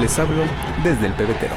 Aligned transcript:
Les 0.00 0.18
hablo 0.18 0.44
desde 0.82 1.08
el 1.08 1.12
pebetero, 1.12 1.54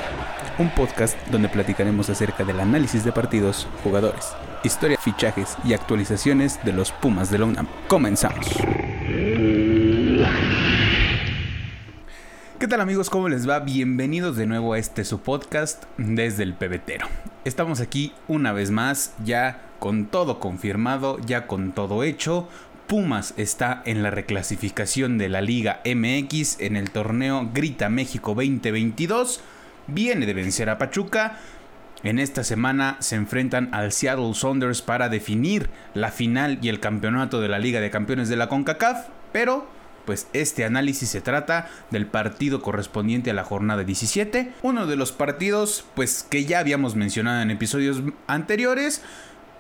un 0.60 0.70
podcast 0.72 1.18
donde 1.30 1.48
platicaremos 1.48 2.10
acerca 2.10 2.44
del 2.44 2.60
análisis 2.60 3.06
de 3.06 3.14
partidos, 3.14 3.70
jugadores, 3.86 4.34
historia, 4.66 4.98
fichajes 5.00 5.56
y 5.64 5.72
actualizaciones 5.72 6.60
de 6.66 6.74
los 6.74 6.92
Pumas 6.92 7.32
de 7.32 7.38
la 7.38 7.46
UNAM. 7.46 7.68
Comenzamos. 7.88 8.46
¿Qué 12.60 12.68
tal 12.68 12.82
amigos? 12.82 13.10
¿Cómo 13.10 13.30
les 13.30 13.48
va? 13.48 13.60
Bienvenidos 13.60 14.36
de 14.36 14.46
nuevo 14.46 14.74
a 14.74 14.78
este 14.78 15.06
su 15.06 15.22
podcast 15.22 15.86
desde 15.98 16.44
el 16.44 16.54
pebetero. 16.54 17.08
Estamos 17.46 17.80
aquí 17.80 18.12
una 18.28 18.52
vez 18.52 18.72
más, 18.72 19.14
ya 19.24 19.62
con 19.80 20.08
todo 20.08 20.42
confirmado, 20.42 21.18
ya 21.20 21.48
con 21.48 21.72
todo 21.72 22.04
hecho. 22.04 22.50
Pumas 22.88 23.34
está 23.38 23.82
en 23.86 24.04
la 24.04 24.12
reclasificación 24.12 25.18
de 25.18 25.30
la 25.30 25.42
Liga 25.42 25.82
MX 25.86 26.60
en 26.60 26.76
el 26.76 26.92
torneo 26.92 27.50
Grita 27.54 27.90
México 27.90 28.36
2022. 28.36 29.42
Viene 29.88 30.26
de 30.26 30.34
vencer 30.34 30.70
a 30.70 30.78
Pachuca. 30.78 31.40
En 32.04 32.20
esta 32.20 32.44
semana 32.44 32.98
se 33.00 33.16
enfrentan 33.16 33.74
al 33.74 33.94
Seattle 33.94 34.34
Saunders 34.34 34.82
para 34.82 35.08
definir 35.08 35.70
la 35.94 36.12
final 36.12 36.60
y 36.62 36.68
el 36.68 36.82
campeonato 36.82 37.40
de 37.40 37.48
la 37.48 37.60
Liga 37.60 37.80
de 37.80 37.90
Campeones 37.90 38.28
de 38.28 38.36
la 38.36 38.50
CONCACAF. 38.50 39.08
Pero 39.32 39.66
pues 40.06 40.28
este 40.34 40.66
análisis 40.66 41.10
se 41.10 41.22
trata 41.22 41.70
del 41.90 42.06
partido 42.06 42.62
correspondiente 42.62 43.32
a 43.32 43.34
la 43.34 43.46
jornada 43.46 43.86
17, 43.86 44.52
uno 44.62 44.86
de 44.86 44.98
los 44.98 45.14
partidos 45.14 45.86
pues 45.96 46.24
que 46.30 46.44
ya 46.44 46.60
habíamos 46.60 46.96
mencionado 46.96 47.42
en 47.42 47.52
episodios 47.52 48.02
anteriores, 48.28 49.02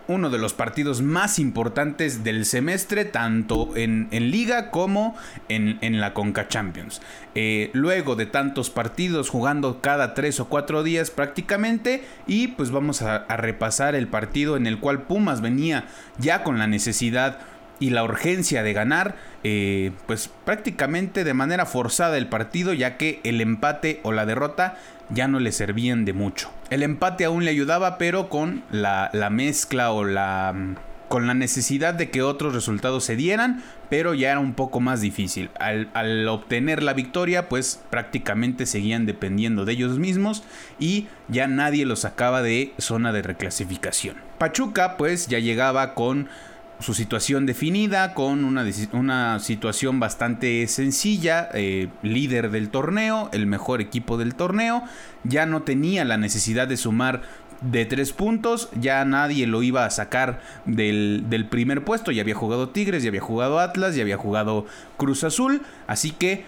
uno 0.07 0.29
de 0.29 0.37
los 0.37 0.53
partidos 0.53 1.01
más 1.01 1.39
importantes 1.39 2.23
del 2.23 2.45
semestre, 2.45 3.05
tanto 3.05 3.75
en, 3.75 4.09
liga 4.11 4.71
como 4.71 5.15
en, 5.49 5.99
la 5.99 6.13
Conca 6.13 6.47
Champions. 6.47 7.01
Eh, 7.35 7.69
luego 7.73 8.15
de 8.15 8.25
tantos 8.25 8.69
partidos 8.69 9.29
jugando 9.29 9.81
cada 9.81 10.13
tres 10.13 10.39
o 10.39 10.49
cuatro 10.49 10.83
días 10.83 11.11
prácticamente, 11.11 12.03
y 12.27 12.49
pues 12.49 12.71
vamos 12.71 13.01
a, 13.01 13.25
repasar 13.37 13.95
el 13.95 14.07
partido 14.07 14.57
en 14.57 14.67
el 14.67 14.79
cual 14.79 15.03
Pumas 15.03 15.41
venía 15.41 15.85
ya 16.19 16.43
con 16.43 16.59
la 16.59 16.67
necesidad 16.67 17.39
y 17.79 17.89
la 17.89 18.03
urgencia 18.03 18.63
de 18.63 18.73
ganar, 18.73 19.15
eh, 19.43 19.91
pues 20.05 20.29
prácticamente 20.45 21.23
de 21.23 21.33
manera 21.33 21.65
forzada 21.65 22.17
el 22.17 22.27
partido, 22.27 22.73
ya 22.73 22.97
que 22.97 23.19
el 23.23 23.41
empate 23.41 23.99
o 24.03 24.11
la 24.11 24.25
derrota 24.25 24.77
ya 25.09 25.27
no 25.27 25.39
le 25.39 25.51
servían 25.51 26.05
de 26.05 26.13
mucho. 26.13 26.49
El 26.69 26.83
empate 26.83 27.25
aún 27.25 27.45
le 27.45 27.51
ayudaba, 27.51 27.97
pero 27.97 28.29
con 28.29 28.63
la, 28.71 29.09
mezcla 29.31 29.91
o 29.91 30.03
la 30.03 30.55
con 31.09 31.27
la 31.27 31.35
necesidad 31.35 31.93
de 31.93 32.09
que 32.09 32.23
otros 32.23 32.55
resultados 32.55 33.03
se 33.03 33.15
dieran, 33.15 33.61
pero 33.87 34.15
ya 34.15 34.31
era 34.31 34.39
un 34.39 34.55
poco 34.55 34.79
más 34.79 34.99
difícil. 34.99 35.51
Al, 35.59 35.89
al, 35.93 36.27
obtener 36.27 36.81
la 36.81 36.93
victoria, 36.93 37.49
pues 37.49 37.79
prácticamente 37.91 38.65
seguían 38.65 39.05
dependiendo 39.05 39.63
de 39.63 39.73
ellos 39.73 39.99
mismos 39.99 40.43
y 40.79 41.05
ya 41.27 41.45
nadie 41.45 41.85
los 41.85 41.99
sacaba 41.99 42.41
de 42.41 42.73
zona 42.79 43.11
de 43.13 43.21
reclasificación. 43.21 44.15
Pachuca 44.39 44.97
pues 44.97 45.27
ya 45.27 45.37
llegaba 45.37 45.93
con 45.93 46.29
su 46.79 46.93
situación 46.93 47.45
definida, 47.45 48.13
con 48.13 48.43
una, 48.43 48.65
una 48.91 49.39
situación 49.39 49.99
bastante 49.99 50.67
sencilla, 50.67 51.49
eh, 51.53 51.89
líder 52.01 52.51
del 52.51 52.69
torneo, 52.69 53.29
el 53.31 53.47
mejor 53.47 53.81
equipo 53.81 54.17
del 54.17 54.35
torneo, 54.35 54.83
ya 55.23 55.45
no 55.45 55.63
tenía 55.63 56.03
la 56.05 56.17
necesidad 56.17 56.67
de 56.67 56.77
sumar 56.77 57.21
de 57.61 57.85
tres 57.85 58.11
puntos, 58.11 58.69
ya 58.79 59.05
nadie 59.05 59.47
lo 59.47 59.63
iba 59.63 59.85
a 59.85 59.89
sacar 59.89 60.41
del, 60.65 61.25
del 61.29 61.45
primer 61.45 61.85
puesto, 61.85 62.11
ya 62.11 62.21
había 62.21 62.35
jugado 62.35 62.69
Tigres, 62.69 63.03
ya 63.03 63.09
había 63.09 63.21
jugado 63.21 63.59
Atlas, 63.59 63.95
ya 63.95 64.01
había 64.01 64.17
jugado 64.17 64.65
Cruz 64.97 65.23
Azul, 65.23 65.61
así 65.87 66.11
que 66.11 66.45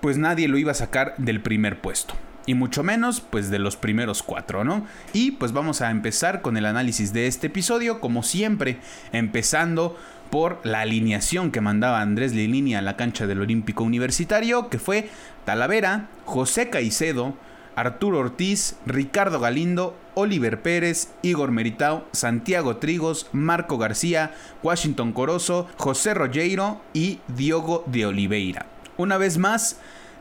pues 0.00 0.18
nadie 0.18 0.48
lo 0.48 0.58
iba 0.58 0.72
a 0.72 0.74
sacar 0.74 1.14
del 1.18 1.40
primer 1.40 1.80
puesto 1.80 2.14
y 2.46 2.54
mucho 2.54 2.82
menos 2.82 3.20
pues 3.20 3.50
de 3.50 3.58
los 3.58 3.76
primeros 3.76 4.22
cuatro, 4.22 4.64
¿no? 4.64 4.86
Y 5.12 5.32
pues 5.32 5.52
vamos 5.52 5.80
a 5.80 5.90
empezar 5.90 6.42
con 6.42 6.56
el 6.56 6.66
análisis 6.66 7.12
de 7.12 7.26
este 7.26 7.48
episodio, 7.48 8.00
como 8.00 8.22
siempre, 8.22 8.78
empezando 9.12 9.96
por 10.30 10.60
la 10.64 10.80
alineación 10.80 11.50
que 11.50 11.60
mandaba 11.60 12.00
Andrés 12.00 12.32
Lilini 12.32 12.74
a 12.74 12.82
la 12.82 12.96
cancha 12.96 13.26
del 13.26 13.40
Olímpico 13.40 13.84
Universitario, 13.84 14.70
que 14.70 14.78
fue 14.78 15.10
Talavera, 15.44 16.08
José 16.24 16.70
Caicedo, 16.70 17.34
Arturo 17.76 18.18
Ortiz, 18.18 18.76
Ricardo 18.86 19.40
Galindo, 19.40 19.96
Oliver 20.14 20.60
Pérez, 20.62 21.08
Igor 21.22 21.50
Meritao, 21.50 22.06
Santiago 22.12 22.76
Trigos, 22.76 23.28
Marco 23.32 23.78
García, 23.78 24.34
Washington 24.62 25.12
Corozo, 25.12 25.68
José 25.76 26.14
Rogueiro 26.14 26.80
y 26.92 27.20
Diogo 27.28 27.84
de 27.86 28.06
Oliveira. 28.06 28.66
Una 28.96 29.16
vez 29.16 29.38
más, 29.38 29.78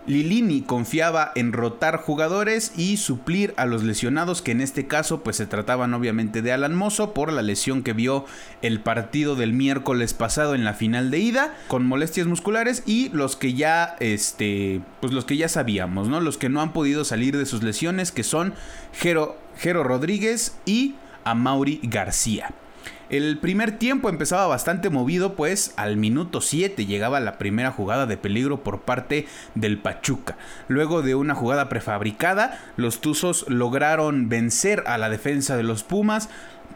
Lilini 0.08 0.62
confiaba 0.62 1.32
en 1.36 1.54
rotar 1.54 1.98
jugadores 1.98 2.74
y 2.76 2.98
suplir 2.98 3.54
a 3.58 3.66
los 3.66 3.84
lesionados, 3.84 4.42
que 4.42 4.52
en 4.52 4.62
este 4.62 4.88
caso 4.88 5.22
pues 5.22 5.36
se 5.36 5.46
trataban 5.46 5.94
obviamente 5.94 6.42
de 6.42 6.52
Alan 6.52 6.76
Mozo 6.76 7.14
por 7.14 7.32
la 7.32 7.42
lesión 7.42 7.84
que 7.84 7.94
vio 7.94 8.26
el 8.62 8.80
partido 8.80 9.36
del 9.36 9.54
miércoles 9.54 10.14
pasado 10.14 10.56
en 10.56 10.64
la 10.64 10.74
final 10.74 11.12
de 11.12 11.20
ida 11.20 11.56
con 11.68 11.86
molestias 11.86 12.28
musculares 12.28 12.84
y 12.86 13.10
los 13.10 13.36
que 13.36 13.54
ya 13.54 13.96
este 14.00 14.82
pues 15.00 15.14
los 15.14 15.26
que 15.26 15.38
ya 15.38 15.50
sabíamos, 15.50 16.08
¿no? 16.08 16.20
Los 16.20 16.38
que 16.38 16.50
no 16.50 16.62
han 16.62 16.74
podido 16.74 17.06
salir 17.06 17.38
de 17.38 17.46
sus 17.46 17.64
lesiones 17.64 18.12
que 18.12 18.24
son 18.24 18.54
Jero, 18.94 19.38
Jero 19.58 19.84
Rodríguez 19.84 20.58
y 20.66 20.96
Mauri 21.36 21.80
García. 21.84 22.52
El 23.12 23.40
primer 23.40 23.78
tiempo 23.78 24.08
empezaba 24.08 24.48
bastante 24.48 24.90
movido, 24.90 25.36
pues 25.36 25.74
al 25.76 25.98
minuto 25.98 26.40
7 26.40 26.86
llegaba 26.86 27.20
la 27.20 27.38
primera 27.38 27.70
jugada 27.70 28.06
de 28.06 28.16
peligro 28.16 28.64
por 28.64 28.84
parte 28.84 29.28
del 29.54 29.78
Pachuca. 29.80 30.38
Luego 30.70 31.02
de 31.02 31.14
una 31.14 31.36
jugada 31.36 31.68
prefabricada, 31.68 32.58
los 32.78 33.02
Tuzos 33.02 33.44
lograron 33.50 34.30
vencer 34.30 34.86
a 34.88 34.98
la 34.98 35.10
defensa 35.10 35.58
de 35.58 35.64
los 35.64 35.84
Pumas, 35.84 36.30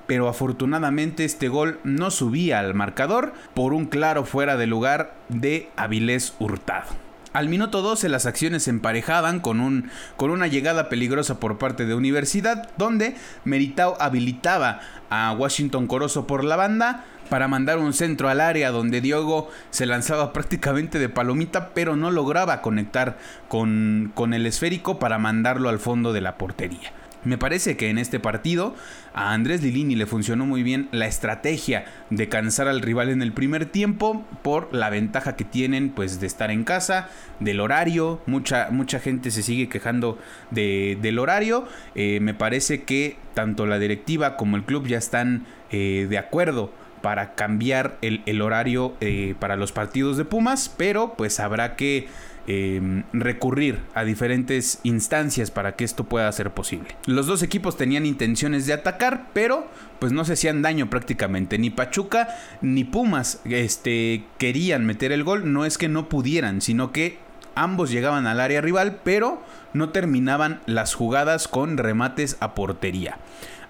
pero 0.07 0.27
afortunadamente 0.27 1.23
este 1.23 1.47
gol 1.47 1.79
no 1.85 2.11
subía 2.11 2.59
al 2.59 2.73
marcador 2.73 3.31
por 3.53 3.73
un 3.73 3.85
claro 3.85 4.25
fuera 4.25 4.57
de 4.57 4.67
lugar 4.67 5.15
de 5.29 5.69
Avilés 5.77 6.33
Hurtado. 6.39 7.04
Al 7.35 7.49
minuto 7.49 7.81
12 7.81 8.07
las 8.07 8.25
acciones 8.27 8.63
se 8.63 8.69
emparejaban 8.69 9.41
con, 9.41 9.59
un, 9.59 9.89
con 10.15 10.31
una 10.31 10.47
llegada 10.47 10.87
peligrosa 10.87 11.37
por 11.37 11.57
parte 11.57 11.85
de 11.85 11.93
Universidad, 11.93 12.69
donde 12.77 13.17
Meritao 13.43 13.97
habilitaba 13.99 14.79
a 15.09 15.33
Washington 15.33 15.85
Corozo 15.87 16.27
por 16.27 16.45
la 16.45 16.55
banda 16.55 17.03
para 17.29 17.49
mandar 17.49 17.79
un 17.79 17.91
centro 17.91 18.29
al 18.29 18.39
área 18.39 18.71
donde 18.71 19.01
Diogo 19.01 19.49
se 19.69 19.85
lanzaba 19.85 20.31
prácticamente 20.33 20.97
de 20.97 21.09
palomita, 21.09 21.73
pero 21.73 21.97
no 21.97 22.09
lograba 22.09 22.61
conectar 22.61 23.17
con, 23.49 24.13
con 24.15 24.33
el 24.33 24.45
esférico 24.45 24.97
para 24.97 25.17
mandarlo 25.17 25.67
al 25.67 25.79
fondo 25.79 26.13
de 26.13 26.21
la 26.21 26.37
portería. 26.37 26.93
Me 27.25 27.37
parece 27.37 27.75
que 27.75 27.89
en 27.89 27.97
este 27.97 28.19
partido 28.19 28.75
a 29.13 29.33
Andrés 29.33 29.61
Lilini 29.63 29.95
le 29.95 30.05
funcionó 30.05 30.45
muy 30.45 30.63
bien 30.63 30.87
la 30.91 31.07
estrategia 31.07 31.85
de 32.09 32.29
cansar 32.29 32.67
al 32.67 32.81
rival 32.81 33.09
en 33.09 33.21
el 33.21 33.33
primer 33.33 33.65
tiempo 33.65 34.23
por 34.43 34.73
la 34.73 34.89
ventaja 34.89 35.35
que 35.35 35.43
tienen 35.43 35.89
pues 35.89 36.19
de 36.19 36.27
estar 36.27 36.51
en 36.51 36.63
casa, 36.63 37.09
del 37.39 37.59
horario, 37.59 38.21
mucha, 38.27 38.69
mucha 38.69 38.99
gente 38.99 39.31
se 39.31 39.43
sigue 39.43 39.67
quejando 39.67 40.19
de, 40.51 40.97
del 41.01 41.19
horario, 41.19 41.67
eh, 41.95 42.19
me 42.21 42.33
parece 42.33 42.83
que 42.83 43.17
tanto 43.33 43.65
la 43.65 43.79
directiva 43.79 44.37
como 44.37 44.55
el 44.55 44.63
club 44.63 44.87
ya 44.87 44.97
están 44.97 45.45
eh, 45.71 46.05
de 46.09 46.17
acuerdo 46.17 46.71
para 47.01 47.35
cambiar 47.35 47.97
el, 48.01 48.41
horario 48.41 48.95
eh, 48.99 49.35
para 49.39 49.55
los 49.57 49.71
partidos 49.71 50.17
de 50.17 50.25
Pumas, 50.25 50.73
pero 50.75 51.13
pues 51.15 51.39
habrá 51.39 51.75
que 51.75 52.07
Em, 52.47 53.01
recurrir 53.11 53.79
a 53.95 54.03
diferentes 54.03 54.79
instancias 54.83 55.49
para 55.49 55.75
que 55.75 55.83
esto 55.83 56.03
pueda 56.03 56.31
ser 56.31 56.51
posible. 56.51 56.89
Los 57.07 57.25
dos 57.25 57.41
equipos 57.41 57.75
tenían 57.75 58.05
intenciones 58.05 58.67
de 58.67 58.73
atacar, 58.73 59.29
pero 59.33 59.65
pues 59.97 60.11
no 60.11 60.23
se 60.25 60.33
hacían 60.33 60.61
daño 60.61 60.87
prácticamente. 60.87 61.57
Ni 61.57 61.71
Pachuca 61.71 62.37
ni 62.61 62.83
Pumas 62.83 63.41
este, 63.45 64.25
querían 64.37 64.85
meter 64.85 65.11
el 65.11 65.23
gol. 65.23 65.51
No 65.51 65.65
es 65.65 65.79
que 65.79 65.89
no 65.89 66.07
pudieran, 66.07 66.61
sino 66.61 66.91
que 66.91 67.17
ambos 67.55 67.89
llegaban 67.89 68.27
al 68.27 68.39
área 68.39 68.61
rival, 68.61 68.99
pero 69.03 69.41
no 69.73 69.89
terminaban 69.89 70.61
las 70.67 70.93
jugadas 70.93 71.47
con 71.47 71.79
remates 71.79 72.37
a 72.41 72.53
portería. 72.53 73.17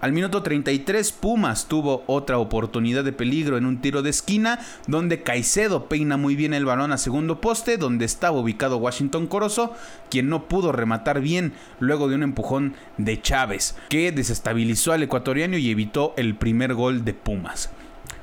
Al 0.06 0.12
minuto 0.12 0.44
33 0.44 1.14
Pumas 1.14 1.68
tuvo 1.68 2.04
otra 2.06 2.38
oportunidad 2.38 3.04
de 3.04 3.12
peligro 3.12 3.58
en 3.58 3.66
un 3.66 3.82
tiro 3.82 4.04
de 4.04 4.12
esquina 4.12 4.60
donde 4.86 5.24
Caicedo 5.24 5.90
peina 5.90 6.16
muy 6.16 6.36
bien 6.36 6.54
el 6.54 6.64
balón 6.64 6.92
a 6.92 7.00
segundo 7.00 7.42
poste 7.42 7.78
donde 7.78 8.06
estaba 8.06 8.38
ubicado 8.38 8.78
Washington 8.78 9.26
Corozo, 9.26 9.74
quien 10.12 10.30
no 10.30 10.48
pudo 10.48 10.72
rematar 10.72 11.22
bien 11.22 11.54
luego 11.80 12.08
de 12.08 12.14
un 12.14 12.22
empujón 12.22 12.76
de 13.00 13.20
Chávez 13.20 13.76
que 13.90 14.12
desestabilizó 14.12 14.92
al 14.94 15.02
ecuatoriano 15.02 15.58
y 15.58 15.72
evitó 15.72 16.14
el 16.18 16.36
primer 16.36 16.76
gol 16.76 17.04
de 17.04 17.16
Pumas. 17.16 17.72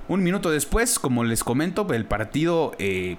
Un 0.06 0.22
minuto 0.22 0.52
después, 0.52 1.00
como 1.00 1.24
les 1.24 1.42
comento, 1.42 1.92
el 1.92 2.04
partido 2.04 2.76
eh, 2.78 3.16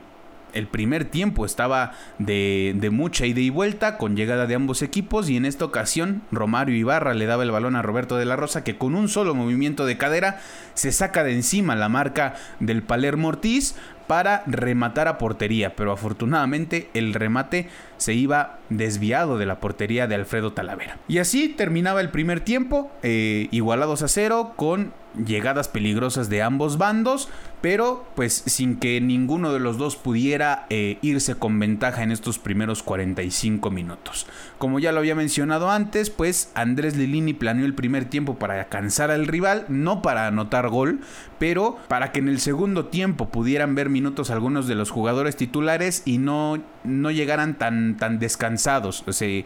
el 0.53 0.67
primer 0.67 1.05
tiempo 1.05 1.45
estaba 1.45 1.94
de, 2.19 2.89
mucha 2.91 3.25
ida 3.25 3.39
y 3.39 3.50
vuelta 3.50 3.97
con 3.97 4.15
llegada 4.15 4.45
de 4.47 4.55
ambos 4.55 4.81
equipos 4.81 5.29
y 5.29 5.38
en 5.38 5.45
esta 5.45 5.65
ocasión 5.65 6.21
Romario 6.31 6.75
Ibarra 6.75 7.13
le 7.13 7.25
daba 7.25 7.44
el 7.44 7.51
balón 7.51 7.75
a 7.75 7.81
Roberto 7.81 8.17
de 8.17 8.25
la 8.25 8.35
Rosa 8.35 8.63
que 8.63 8.77
con 8.77 8.95
un 8.95 9.09
solo 9.09 9.35
movimiento 9.35 9.85
de 9.85 9.97
cadera 9.97 10.39
se 10.73 10.91
saca 10.91 11.23
de 11.23 11.33
encima 11.33 11.75
la 11.75 11.89
marca 11.89 12.35
del 12.59 12.83
Palermo 12.83 13.29
Ortiz 13.29 13.75
para 14.07 14.44
rematar 14.45 15.07
a 15.07 15.17
portería, 15.17 15.75
pero 15.75 15.91
afortunadamente 15.91 16.89
el 16.94 17.13
remate 17.13 17.67
se 17.97 18.13
iba 18.13 18.59
desviado 18.69 19.38
de 19.38 19.45
la 19.45 19.59
portería 19.59 20.07
de 20.07 20.15
Alfredo 20.15 20.53
Talavera. 20.53 20.97
Y 21.07 21.19
así 21.19 21.50
terminaba 21.50 22.01
el 22.01 22.09
primer 22.09 22.41
tiempo, 22.41 22.91
eh, 23.01 23.47
igualados 23.51 24.01
a 24.01 24.07
cero, 24.07 24.53
con 24.55 24.94
llegadas 25.25 25.67
peligrosas 25.67 26.29
de 26.29 26.41
ambos 26.41 26.77
bandos, 26.77 27.29
pero 27.61 28.05
pues 28.15 28.44
sin 28.45 28.77
que 28.77 29.00
ninguno 29.00 29.53
de 29.53 29.59
los 29.59 29.77
dos 29.77 29.95
pudiera 29.95 30.65
eh, 30.69 30.97
irse 31.01 31.35
con 31.35 31.59
ventaja 31.59 32.03
en 32.03 32.11
estos 32.11 32.39
primeros 32.39 32.83
45 32.83 33.71
minutos. 33.71 34.27
Como 34.57 34.79
ya 34.79 34.91
lo 34.91 34.99
había 34.99 35.15
mencionado 35.15 35.69
antes, 35.69 36.09
pues 36.09 36.51
Andrés 36.56 36.97
Lilini 36.97 37.33
planeó 37.33 37.65
el 37.65 37.75
primer 37.75 38.06
tiempo 38.06 38.38
para 38.38 38.65
cansar 38.65 39.11
al 39.11 39.27
rival, 39.27 39.65
no 39.69 40.01
para 40.01 40.27
anotar 40.27 40.67
gol, 40.69 40.99
pero 41.39 41.77
para 41.88 42.11
que 42.11 42.19
en 42.19 42.27
el 42.27 42.39
segundo 42.39 42.88
tiempo 42.88 43.29
pudieran 43.29 43.75
ver 43.75 43.89
minutos 43.94 44.30
algunos 44.30 44.68
de 44.68 44.75
los 44.75 44.92
jugadores 44.92 45.38
titulares 45.38 46.01
y 46.06 46.18
no, 46.18 46.62
no 46.84 47.12
llegaran 47.12 47.57
tan, 47.57 47.95
tan 47.95 48.19
descansados. 48.19 49.04
O 49.07 49.13
sea, 49.13 49.45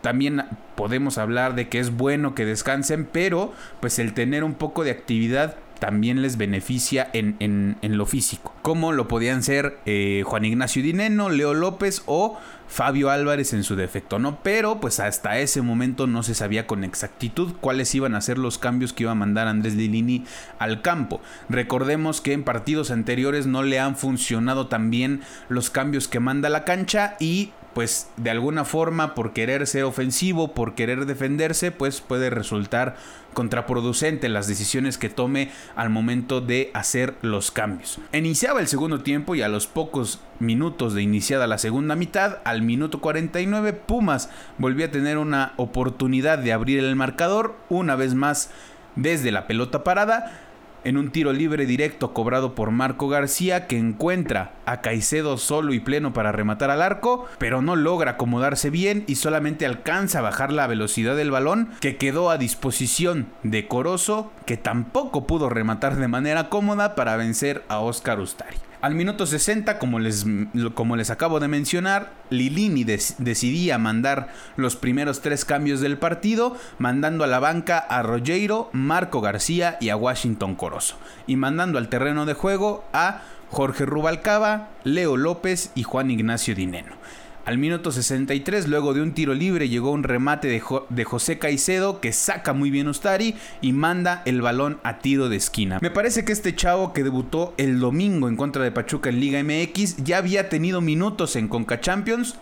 también 0.00 0.44
podemos 0.76 1.18
hablar 1.18 1.54
de 1.54 1.68
que 1.68 1.78
es 1.78 1.94
bueno 1.94 2.34
que 2.34 2.46
descansen, 2.46 3.06
pero 3.10 3.52
pues 3.80 3.98
el 3.98 4.14
tener 4.14 4.44
un 4.44 4.54
poco 4.54 4.84
de 4.84 4.92
actividad 4.92 5.56
también 5.80 6.22
les 6.22 6.36
beneficia 6.36 7.10
en, 7.12 7.76
lo 7.82 8.06
físico. 8.06 8.54
Como 8.62 8.92
lo 8.92 9.08
podían 9.08 9.42
ser 9.42 9.78
eh, 9.86 10.22
Juan 10.24 10.44
Ignacio 10.44 10.82
Dineno, 10.82 11.30
Leo 11.30 11.54
López 11.54 12.02
o 12.06 12.38
Fabio 12.70 13.10
Álvarez 13.10 13.52
en 13.52 13.64
su 13.64 13.74
defecto, 13.74 14.20
¿no? 14.20 14.38
Pero 14.44 14.80
pues 14.80 15.00
hasta 15.00 15.38
ese 15.40 15.60
momento 15.60 16.06
no 16.06 16.22
se 16.22 16.34
sabía 16.34 16.68
con 16.68 16.84
exactitud 16.84 17.52
cuáles 17.60 17.92
iban 17.96 18.14
a 18.14 18.20
ser 18.20 18.38
los 18.38 18.58
cambios 18.58 18.92
que 18.92 19.02
iba 19.02 19.12
a 19.12 19.16
mandar 19.16 19.48
Andrés 19.48 19.74
Lilini 19.74 20.24
al 20.60 20.80
campo. 20.80 21.20
Recordemos 21.48 22.20
que 22.20 22.32
en 22.32 22.44
partidos 22.44 22.92
anteriores 22.92 23.46
no 23.46 23.64
le 23.64 23.80
han 23.80 23.96
funcionado 23.96 24.68
tan 24.68 24.88
bien 24.88 25.20
los 25.48 25.68
cambios 25.68 26.06
que 26.06 26.20
manda 26.20 26.48
la 26.48 26.64
cancha 26.64 27.16
y 27.18 27.50
pues 27.74 28.10
de 28.16 28.30
alguna 28.30 28.64
forma 28.64 29.14
por 29.14 29.32
querer 29.32 29.66
ser 29.66 29.84
ofensivo, 29.84 30.54
por 30.54 30.74
querer 30.74 31.06
defenderse, 31.06 31.70
pues 31.70 32.00
puede 32.00 32.30
resultar 32.30 32.96
contraproducente 33.34 34.28
las 34.28 34.48
decisiones 34.48 34.98
que 34.98 35.08
tome 35.08 35.50
al 35.76 35.90
momento 35.90 36.40
de 36.40 36.70
hacer 36.74 37.14
los 37.22 37.50
cambios. 37.50 37.98
Iniciaba 38.12 38.60
el 38.60 38.68
segundo 38.68 39.02
tiempo 39.02 39.34
y 39.34 39.42
a 39.42 39.48
los 39.48 39.66
pocos 39.66 40.20
minutos 40.40 40.94
de 40.94 41.02
iniciada 41.02 41.46
la 41.46 41.58
segunda 41.58 41.94
mitad, 41.94 42.38
al 42.44 42.62
minuto 42.62 43.00
49, 43.00 43.72
Pumas 43.72 44.30
volvió 44.58 44.86
a 44.86 44.90
tener 44.90 45.18
una 45.18 45.52
oportunidad 45.56 46.38
de 46.38 46.52
abrir 46.52 46.80
el 46.80 46.96
marcador, 46.96 47.56
una 47.68 47.94
vez 47.94 48.14
más 48.14 48.50
desde 48.96 49.30
la 49.30 49.46
pelota 49.46 49.84
parada 49.84 50.49
en 50.84 50.96
un 50.96 51.10
tiro 51.10 51.32
libre 51.32 51.66
directo 51.66 52.12
cobrado 52.12 52.54
por 52.54 52.70
Marco 52.70 53.08
García 53.08 53.66
que 53.66 53.78
encuentra 53.78 54.52
a 54.66 54.80
Caicedo 54.80 55.38
solo 55.38 55.72
y 55.72 55.80
pleno 55.80 56.12
para 56.12 56.32
rematar 56.32 56.70
al 56.70 56.82
arco, 56.82 57.26
pero 57.38 57.62
no 57.62 57.76
logra 57.76 58.12
acomodarse 58.12 58.70
bien 58.70 59.04
y 59.06 59.16
solamente 59.16 59.66
alcanza 59.66 60.20
a 60.20 60.22
bajar 60.22 60.52
la 60.52 60.66
velocidad 60.66 61.16
del 61.16 61.30
balón 61.30 61.70
que 61.80 61.96
quedó 61.96 62.30
a 62.30 62.38
disposición 62.38 63.26
de 63.42 63.66
Corozo 63.68 64.32
que 64.46 64.56
tampoco 64.56 65.26
pudo 65.26 65.48
rematar 65.48 65.96
de 65.96 66.08
manera 66.08 66.48
cómoda 66.48 66.94
para 66.94 67.16
vencer 67.16 67.62
a 67.68 67.80
Oscar 67.80 68.20
Ustari. 68.20 68.69
Al 68.82 68.94
minuto 68.94 69.26
60, 69.26 69.78
como 69.78 69.98
les, 69.98 70.24
como 70.72 70.96
les 70.96 71.10
acabo 71.10 71.38
de 71.38 71.48
mencionar, 71.48 72.14
Lilini 72.30 72.84
decidía 72.84 73.76
mandar 73.76 74.28
los 74.56 74.74
primeros 74.74 75.20
tres 75.20 75.44
cambios 75.44 75.82
del 75.82 75.98
partido, 75.98 76.56
mandando 76.78 77.24
a 77.24 77.26
la 77.26 77.40
banca 77.40 77.76
a 77.76 78.02
Rogero, 78.02 78.70
Marco 78.72 79.20
García 79.20 79.76
y 79.82 79.90
a 79.90 79.96
Washington 79.96 80.54
Corozo, 80.54 80.96
y 81.26 81.36
mandando 81.36 81.76
al 81.76 81.90
terreno 81.90 82.24
de 82.24 82.32
juego 82.32 82.82
a 82.94 83.20
Jorge 83.50 83.84
Rubalcaba, 83.84 84.70
Leo 84.84 85.18
López 85.18 85.72
y 85.74 85.82
Juan 85.82 86.10
Ignacio 86.10 86.54
Dineno. 86.54 86.94
Al 87.46 87.56
minuto 87.56 87.90
63, 87.90 88.68
luego 88.68 88.92
de 88.92 89.00
un 89.00 89.12
tiro 89.12 89.32
libre, 89.32 89.68
llegó 89.68 89.90
un 89.92 90.02
remate 90.02 90.48
de, 90.48 91.04
José 91.04 91.38
Caicedo 91.38 92.00
que 92.00 92.12
saca 92.12 92.52
muy 92.52 92.70
bien 92.70 92.86
Ustari 92.86 93.34
y 93.62 93.72
manda 93.72 94.22
el 94.26 94.42
balón 94.42 94.78
a 94.82 94.98
tiro 94.98 95.30
de 95.30 95.36
esquina. 95.36 95.78
Me 95.80 95.90
parece 95.90 96.24
que 96.24 96.32
este 96.32 96.54
chavo 96.54 96.92
que 96.92 97.02
debutó 97.02 97.54
el 97.56 97.80
domingo 97.80 98.28
en 98.28 98.36
contra 98.36 98.62
de 98.62 98.70
Pachuca 98.70 99.08
en 99.08 99.20
Liga 99.20 99.42
MX 99.42 100.04
ya 100.04 100.18
había 100.18 100.50
tenido 100.50 100.82
minutos 100.82 101.34
en 101.34 101.48
Conca 101.48 101.80
Champions. 101.80 102.36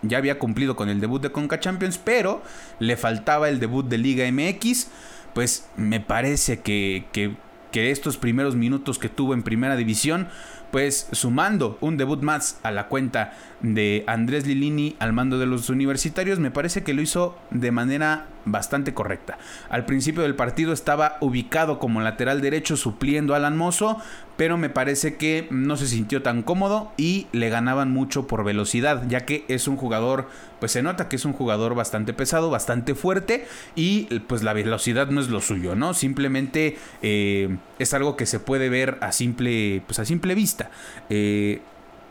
Ya 0.00 0.16
había 0.16 0.38
cumplido 0.38 0.76
con 0.76 0.88
el 0.88 0.98
debut 0.98 1.20
de 1.20 1.30
Conca 1.30 1.60
Champions, 1.60 2.00
pero 2.02 2.42
le 2.78 2.96
faltaba 2.96 3.50
el 3.50 3.60
debut 3.60 3.86
de 3.86 3.98
Liga 3.98 4.24
MX. 4.32 4.88
Pues 5.34 5.68
me 5.76 6.00
parece 6.00 6.60
que, 6.60 7.04
que, 7.12 7.36
que 7.70 7.90
estos 7.90 8.16
primeros 8.16 8.56
minutos 8.56 8.98
que 8.98 9.10
tuvo 9.10 9.34
en 9.34 9.42
Primera 9.42 9.76
División 9.76 10.28
pues 10.70 11.08
sumando 11.12 11.78
un 11.80 11.96
debut 11.96 12.22
más 12.22 12.58
a 12.62 12.70
la 12.70 12.88
cuenta 12.88 13.32
de 13.60 14.04
Andrés 14.06 14.46
Lilini 14.46 14.96
al 14.98 15.12
mando 15.12 15.38
de 15.38 15.46
los 15.46 15.70
universitarios, 15.70 16.38
me 16.38 16.50
parece 16.50 16.82
que 16.82 16.94
lo 16.94 17.02
hizo 17.02 17.38
de 17.50 17.72
manera 17.72 18.26
bastante 18.52 18.94
correcta. 18.94 19.38
Al 19.68 19.84
principio 19.84 20.22
del 20.22 20.34
partido 20.34 20.72
estaba 20.72 21.16
ubicado 21.20 21.78
como 21.78 22.00
lateral 22.00 22.40
derecho 22.40 22.76
supliendo 22.76 23.34
a 23.34 23.38
Alan 23.38 23.56
Mozo, 23.56 23.98
pero 24.36 24.56
me 24.56 24.70
parece 24.70 25.16
que 25.16 25.48
no 25.50 25.76
se 25.76 25.88
sintió 25.88 26.22
tan 26.22 26.42
cómodo 26.42 26.92
y 26.96 27.26
le 27.32 27.48
ganaban 27.48 27.90
mucho 27.90 28.26
por 28.26 28.44
velocidad, 28.44 29.02
ya 29.08 29.26
que 29.26 29.44
es 29.48 29.66
un 29.66 29.76
jugador, 29.76 30.28
pues 30.60 30.72
se 30.72 30.82
nota 30.82 31.08
que 31.08 31.16
es 31.16 31.24
un 31.24 31.32
jugador 31.32 31.74
bastante 31.74 32.12
pesado, 32.12 32.48
bastante 32.48 32.94
fuerte 32.94 33.46
y 33.74 34.04
pues 34.20 34.42
la 34.42 34.52
velocidad 34.52 35.08
no 35.08 35.20
es 35.20 35.28
lo 35.28 35.40
suyo, 35.40 35.74
¿no? 35.74 35.92
Simplemente 35.92 36.78
eh, 37.02 37.56
es 37.78 37.94
algo 37.94 38.16
que 38.16 38.26
se 38.26 38.38
puede 38.38 38.68
ver 38.68 38.98
a 39.00 39.10
simple, 39.10 39.82
pues 39.86 39.98
a 39.98 40.04
simple 40.04 40.34
vista. 40.34 40.70
Eh, 41.10 41.60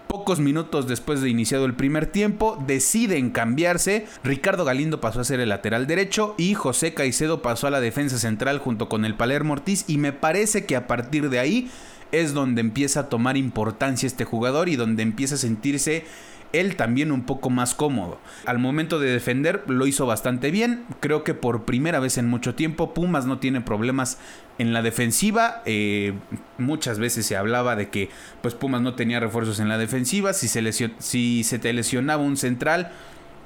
Pocos 0.07 0.39
minutos 0.39 0.87
después 0.87 1.21
de 1.21 1.29
iniciado 1.29 1.65
el 1.65 1.73
primer 1.73 2.05
tiempo, 2.05 2.57
deciden 2.65 3.29
cambiarse. 3.29 4.07
Ricardo 4.23 4.63
Galindo 4.63 5.01
pasó 5.01 5.19
a 5.19 5.25
ser 5.25 5.41
el 5.41 5.49
lateral 5.49 5.85
derecho 5.85 6.33
y 6.37 6.53
José 6.53 6.93
Caicedo 6.93 7.41
pasó 7.41 7.67
a 7.67 7.71
la 7.71 7.81
defensa 7.81 8.17
central 8.17 8.59
junto 8.59 8.87
con 8.87 9.03
el 9.03 9.15
Palermo 9.15 9.53
Ortiz. 9.53 9.83
Y 9.87 9.97
me 9.97 10.13
parece 10.13 10.65
que 10.65 10.77
a 10.77 10.87
partir 10.87 11.29
de 11.29 11.39
ahí 11.39 11.69
es 12.13 12.33
donde 12.33 12.61
empieza 12.61 13.01
a 13.01 13.09
tomar 13.09 13.35
importancia 13.35 14.07
este 14.07 14.23
jugador 14.23 14.69
y 14.69 14.77
donde 14.77 15.03
empieza 15.03 15.35
a 15.35 15.39
sentirse 15.39 16.05
él 16.53 16.75
también 16.75 17.11
un 17.11 17.23
poco 17.23 17.49
más 17.49 17.75
cómodo. 17.75 18.19
Al 18.45 18.59
momento 18.59 18.99
de 18.99 19.11
defender 19.11 19.63
lo 19.67 19.87
hizo 19.87 20.05
bastante 20.05 20.51
bien, 20.51 20.85
creo 20.99 21.23
que 21.23 21.33
por 21.33 21.65
primera 21.65 21.99
vez 21.99 22.17
en 22.17 22.27
mucho 22.27 22.55
tiempo 22.55 22.93
Pumas 22.93 23.25
no 23.25 23.39
tiene 23.39 23.61
problemas 23.61 24.17
en 24.57 24.73
la 24.73 24.81
defensiva, 24.81 25.61
eh, 25.65 26.13
muchas 26.57 26.99
veces 26.99 27.25
se 27.25 27.37
hablaba 27.37 27.75
de 27.75 27.89
que 27.89 28.09
pues 28.41 28.53
Pumas 28.53 28.81
no 28.81 28.95
tenía 28.95 29.19
refuerzos 29.19 29.59
en 29.59 29.69
la 29.69 29.77
defensiva, 29.77 30.33
si 30.33 30.47
se, 30.47 30.91
si 30.99 31.43
se 31.43 31.59
te 31.59 31.73
lesionaba 31.73 32.23
un 32.23 32.37
central, 32.37 32.91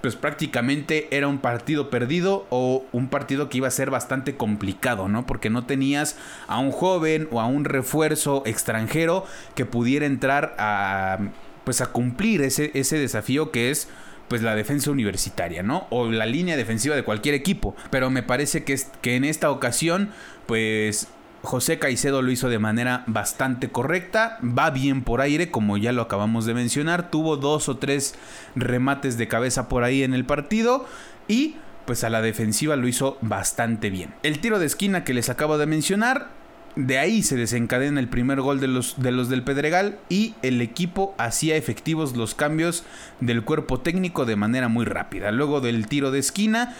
pues 0.02 0.16
prácticamente 0.16 1.08
era 1.16 1.28
un 1.28 1.38
partido 1.38 1.90
perdido 1.90 2.48
o 2.50 2.84
un 2.92 3.08
partido 3.08 3.50
que 3.50 3.58
iba 3.58 3.68
a 3.68 3.72
ser 3.72 3.92
bastante 3.92 4.36
complicado, 4.36 5.08
¿no? 5.08 5.26
Porque 5.26 5.50
no 5.50 5.66
tenías 5.66 6.18
a 6.48 6.60
un 6.60 6.72
joven 6.72 7.28
o 7.32 7.40
a 7.40 7.46
un 7.46 7.66
refuerzo 7.66 8.42
extranjero 8.46 9.26
que 9.56 9.66
pudiera 9.66 10.08
entrar 10.08 10.56
a 10.58 11.20
pues 11.64 11.82
a 11.82 11.88
cumplir 11.88 12.42
ese, 12.42 12.72
ese 12.74 12.98
desafío 12.98 13.52
que 13.52 13.70
es 13.72 13.88
pues 14.28 14.42
la 14.42 14.56
defensa 14.56 14.92
universitaria, 14.92 15.62
¿no? 15.62 15.88
O 15.90 16.10
la 16.10 16.26
línea 16.26 16.56
defensiva 16.56 16.96
de 16.96 17.04
cualquier 17.04 17.36
equipo. 17.36 17.76
Pero 17.90 18.10
me 18.10 18.24
parece 18.24 18.64
que, 18.64 18.72
es, 18.72 18.88
que 19.02 19.18
en 19.18 19.26
esta 19.26 19.52
ocasión, 19.52 20.12
pues 20.46 21.10
José 21.44 21.80
Caicedo 21.80 22.22
lo 22.22 22.32
hizo 22.32 22.50
de 22.50 22.60
manera 22.60 23.04
bastante 23.08 23.70
correcta, 23.70 24.38
va 24.42 24.70
bien 24.70 25.04
por 25.04 25.22
aire, 25.22 25.50
como 25.50 25.78
ya 25.78 25.92
lo 25.92 26.04
acabamos 26.04 26.46
de 26.46 26.54
mencionar, 26.54 27.10
tuvo 27.10 27.36
dos 27.36 27.68
o 27.68 27.78
tres 27.78 28.16
remates 28.56 29.18
de 29.18 29.28
cabeza 29.28 29.68
por 29.68 29.84
ahí 29.84 30.04
en 30.04 30.14
el 30.14 30.24
partido 30.24 30.86
y 31.28 31.56
pues 31.86 32.04
a 32.04 32.10
la 32.10 32.22
defensiva 32.22 32.76
lo 32.76 32.88
hizo 32.88 33.18
bastante 33.22 33.90
bien. 33.90 34.14
El 34.24 34.40
tiro 34.40 34.60
de 34.60 34.68
esquina 34.68 35.04
que 35.04 35.14
les 35.14 35.30
acabo 35.30 35.58
de 35.58 35.66
mencionar 35.66 36.30
de 36.76 36.98
ahí 36.98 37.22
se 37.22 37.36
desencadena 37.36 38.00
el 38.00 38.08
primer 38.08 38.42
gol 38.42 38.60
de 38.60 38.68
los, 38.68 39.02
de 39.02 39.12
los 39.12 39.30
del 39.30 39.44
Pedregal 39.44 40.00
y 40.10 40.36
el 40.42 40.62
equipo 40.62 41.14
hacía 41.18 41.56
efectivos 41.56 42.16
los 42.16 42.36
cambios 42.36 42.84
del 43.20 43.44
cuerpo 43.44 43.80
técnico 43.80 44.26
de 44.26 44.36
manera 44.36 44.68
muy 44.68 44.86
rápida. 44.86 45.32
Luego 45.32 45.62
del 45.62 45.88
tiro 45.88 46.12
de 46.12 46.20
esquina, 46.20 46.76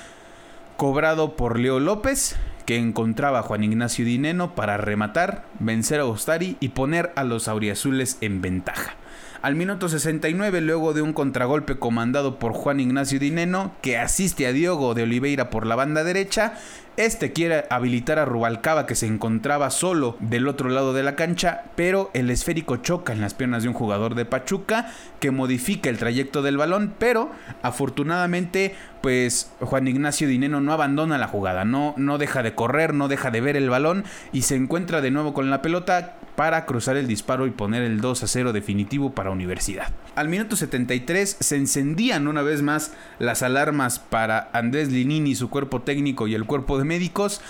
cobrado 0.78 1.36
por 1.36 1.60
Leo 1.60 1.80
López, 1.80 2.38
que 2.66 2.78
encontraba 2.78 3.40
a 3.40 3.44
Juan 3.44 3.64
Ignacio 3.64 4.06
Dineno 4.06 4.56
para 4.56 4.78
rematar, 4.78 5.46
vencer 5.60 6.00
a 6.00 6.06
Ostari 6.06 6.58
y 6.60 6.70
poner 6.70 7.12
a 7.16 7.24
los 7.24 7.48
auriazules 7.48 8.18
en 8.22 8.42
ventaja. 8.42 8.96
Al 9.42 9.56
minuto 9.56 9.90
69, 9.90 10.62
luego 10.62 10.94
de 10.94 11.02
un 11.02 11.14
contragolpe 11.14 11.80
comandado 11.80 12.38
por 12.38 12.54
Juan 12.54 12.80
Ignacio 12.80 13.18
Dineno, 13.18 13.72
que 13.82 13.98
asiste 13.98 14.46
a 14.46 14.52
Diogo 14.52 14.94
de 14.94 15.02
Oliveira 15.02 15.50
por 15.50 15.66
la 15.66 15.76
banda 15.76 16.04
derecha, 16.04 16.54
este 16.96 17.34
quiere 17.34 17.66
habilitar 17.72 18.20
a 18.20 18.26
Rubalcaba 18.26 18.86
que 18.86 18.94
se 18.94 19.08
encontraba 19.08 19.72
solo 19.72 20.16
del 20.20 20.48
otro 20.48 20.70
lado 20.70 20.94
de 20.94 21.02
la 21.02 21.16
cancha, 21.16 21.64
pero 21.76 22.12
el 22.14 22.30
esférico 22.30 22.78
choca 22.78 23.14
en 23.14 23.22
las 23.22 23.34
piernas 23.34 23.64
de 23.64 23.70
un 23.70 23.74
jugador 23.74 24.14
de 24.14 24.26
Pachuca 24.26 24.92
que 25.20 25.32
modifica 25.32 25.90
el 25.90 25.98
trayecto 25.98 26.44
del 26.44 26.58
balón, 26.58 26.94
pero 27.00 27.32
afortunadamente 27.64 28.76
pues 29.02 29.52
Juan 29.60 29.88
Ignacio 29.88 30.28
Dineno 30.28 30.62
no 30.62 30.72
abandona 30.74 31.18
la 31.18 31.28
jugada, 31.28 31.66
no, 31.66 31.96
no 31.98 32.20
deja 32.20 32.44
de 32.44 32.54
correr, 32.54 32.94
no 32.94 33.08
deja 33.08 33.32
de 33.32 33.42
ver 33.42 33.58
el 33.58 33.72
balón 33.72 34.04
y 34.32 34.44
se 34.44 34.56
encuentra 34.56 35.02
de 35.02 35.10
nuevo 35.10 35.34
con 35.34 35.50
la 35.50 35.64
pelota 35.64 36.18
para 36.42 36.66
cruzar 36.66 36.98
el 36.98 37.06
disparo 37.06 37.46
y 37.46 37.52
poner 37.52 37.84
el 37.84 38.02
2 38.02 38.24
a 38.24 38.28
0 38.28 38.52
definitivo 38.52 39.12
para 39.12 39.30
Universidad. 39.30 39.94
Al 40.16 40.28
minuto 40.28 40.56
73 40.56 41.38
se 41.40 41.56
encendían 41.56 42.28
una 42.28 42.42
vez 42.42 42.64
más 42.64 42.94
las 43.20 43.44
alarmas 43.44 44.00
para 44.00 44.50
Andrés 44.52 44.92
Linini, 44.92 45.36
su 45.36 45.52
cuerpo 45.52 45.84
técnico 45.84 46.26
y 46.26 46.34
el 46.34 46.46
cuerpo 46.46 46.80
de 46.80 46.84
médicos 46.84 47.42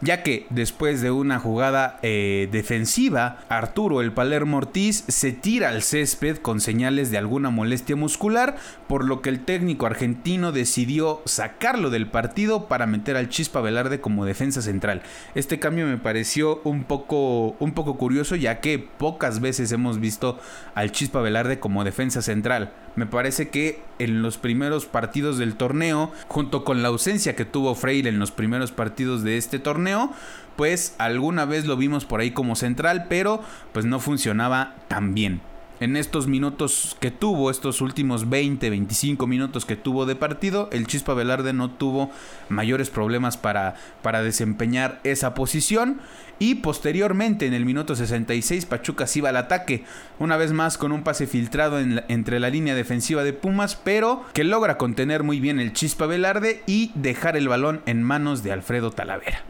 ya 0.00 0.22
que 0.22 0.46
después 0.50 1.00
de 1.00 1.10
una 1.10 1.38
jugada 1.38 1.98
eh, 2.02 2.48
defensiva, 2.50 3.38
Arturo 3.48 4.00
el 4.00 4.12
Palermo 4.12 4.58
Ortiz 4.58 5.04
se 5.08 5.32
tira 5.32 5.68
al 5.68 5.82
césped 5.82 6.38
con 6.38 6.60
señales 6.60 7.10
de 7.10 7.18
alguna 7.18 7.50
molestia 7.50 7.96
muscular, 7.96 8.56
por 8.86 9.04
lo 9.04 9.20
que 9.20 9.28
el 9.28 9.44
técnico 9.44 9.86
argentino 9.86 10.52
decidió 10.52 11.22
sacarlo 11.26 11.90
del 11.90 12.06
partido 12.06 12.66
para 12.66 12.86
meter 12.86 13.16
al 13.16 13.28
Chispa 13.28 13.60
Velarde 13.60 14.00
como 14.00 14.24
defensa 14.24 14.62
central. 14.62 15.02
Este 15.34 15.58
cambio 15.58 15.86
me 15.86 15.98
pareció 15.98 16.60
un 16.64 16.84
poco, 16.84 17.56
un 17.58 17.72
poco 17.72 17.96
curioso, 17.98 18.36
ya 18.36 18.60
que 18.60 18.78
pocas 18.78 19.40
veces 19.40 19.70
hemos 19.72 20.00
visto 20.00 20.38
al 20.74 20.92
Chispa 20.92 21.20
Velarde 21.20 21.60
como 21.60 21.84
defensa 21.84 22.22
central. 22.22 22.72
Me 23.00 23.06
parece 23.06 23.48
que 23.48 23.82
en 23.98 24.20
los 24.20 24.36
primeros 24.36 24.84
partidos 24.84 25.38
del 25.38 25.54
torneo, 25.54 26.12
junto 26.28 26.64
con 26.64 26.82
la 26.82 26.88
ausencia 26.88 27.34
que 27.34 27.46
tuvo 27.46 27.74
Freire 27.74 28.10
en 28.10 28.18
los 28.18 28.30
primeros 28.30 28.72
partidos 28.72 29.22
de 29.22 29.38
este 29.38 29.58
torneo, 29.58 30.12
pues 30.54 30.96
alguna 30.98 31.46
vez 31.46 31.64
lo 31.64 31.78
vimos 31.78 32.04
por 32.04 32.20
ahí 32.20 32.32
como 32.32 32.56
central, 32.56 33.06
pero 33.08 33.42
pues 33.72 33.86
no 33.86 34.00
funcionaba 34.00 34.74
tan 34.88 35.14
bien 35.14 35.40
en 35.80 35.96
estos 35.96 36.28
minutos 36.28 36.96
que 37.00 37.10
tuvo, 37.10 37.50
estos 37.50 37.80
últimos 37.80 38.28
20, 38.28 38.68
25 38.68 39.26
minutos 39.26 39.64
que 39.64 39.76
tuvo 39.76 40.04
de 40.04 40.14
partido, 40.14 40.68
el 40.72 40.86
Chispa 40.86 41.14
Velarde 41.14 41.54
no 41.54 41.70
tuvo 41.70 42.10
mayores 42.50 42.90
problemas 42.90 43.38
para, 43.38 43.74
para 44.02 44.22
desempeñar 44.22 45.00
esa 45.04 45.32
posición. 45.34 46.00
Y 46.38 46.56
posteriormente, 46.56 47.46
en 47.46 47.54
el 47.54 47.66
minuto 47.66 47.94
66, 47.96 48.64
Pachuca 48.66 49.06
iba 49.14 49.28
al 49.28 49.36
ataque, 49.36 49.84
una 50.18 50.36
vez 50.38 50.52
más 50.52 50.78
con 50.78 50.92
un 50.92 51.02
pase 51.02 51.26
filtrado 51.26 51.78
entre 51.78 52.40
la 52.40 52.48
línea 52.48 52.74
defensiva 52.74 53.24
de 53.24 53.34
Pumas, 53.34 53.76
pero 53.76 54.24
que 54.32 54.44
logra 54.44 54.78
contener 54.78 55.22
muy 55.22 55.40
bien 55.40 55.60
el 55.60 55.72
Chispa 55.72 56.06
Velarde 56.06 56.62
y 56.66 56.92
dejar 56.94 57.36
el 57.36 57.48
balón 57.48 57.82
en 57.84 58.02
manos 58.02 58.42
de 58.42 58.52
Alfredo 58.52 58.90
Talavera. 58.90 59.42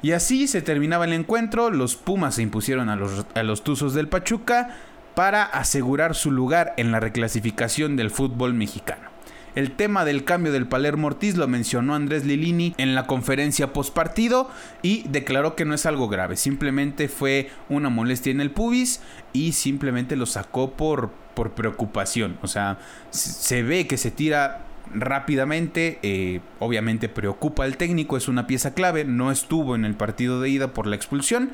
Y 0.00 0.12
así 0.12 0.46
se 0.46 0.62
terminaba 0.62 1.06
el 1.06 1.12
encuentro, 1.12 1.70
los 1.70 1.96
Pumas 1.96 2.36
se 2.36 2.42
impusieron 2.42 2.88
a 2.88 2.94
los, 2.94 3.26
a 3.34 3.42
los 3.42 3.64
Tuzos 3.64 3.94
del 3.94 4.06
Pachuca, 4.06 4.76
para 5.18 5.42
asegurar 5.42 6.14
su 6.14 6.30
lugar 6.30 6.74
en 6.76 6.92
la 6.92 7.00
reclasificación 7.00 7.96
del 7.96 8.12
fútbol 8.12 8.54
mexicano. 8.54 9.08
El 9.56 9.72
tema 9.72 10.04
del 10.04 10.22
cambio 10.22 10.52
del 10.52 10.68
Palermo 10.68 11.08
Ortiz 11.08 11.36
lo 11.36 11.48
mencionó 11.48 11.96
Andrés 11.96 12.24
Lilini 12.24 12.72
en 12.78 12.94
la 12.94 13.08
conferencia 13.08 13.72
postpartido 13.72 14.48
y 14.80 15.02
declaró 15.08 15.56
que 15.56 15.64
no 15.64 15.74
es 15.74 15.86
algo 15.86 16.08
grave, 16.08 16.36
simplemente 16.36 17.08
fue 17.08 17.50
una 17.68 17.88
molestia 17.88 18.30
en 18.30 18.40
el 18.40 18.52
pubis 18.52 19.00
y 19.32 19.54
simplemente 19.54 20.14
lo 20.14 20.24
sacó 20.24 20.74
por, 20.74 21.10
por 21.34 21.50
preocupación. 21.50 22.38
O 22.42 22.46
sea, 22.46 22.78
se 23.10 23.64
ve 23.64 23.88
que 23.88 23.96
se 23.96 24.12
tira 24.12 24.66
rápidamente, 24.94 25.98
eh, 26.02 26.40
obviamente 26.60 27.08
preocupa 27.08 27.64
al 27.64 27.76
técnico, 27.76 28.16
es 28.16 28.28
una 28.28 28.46
pieza 28.46 28.72
clave, 28.72 29.04
no 29.04 29.32
estuvo 29.32 29.74
en 29.74 29.84
el 29.84 29.96
partido 29.96 30.40
de 30.40 30.48
ida 30.48 30.72
por 30.72 30.86
la 30.86 30.94
expulsión 30.94 31.50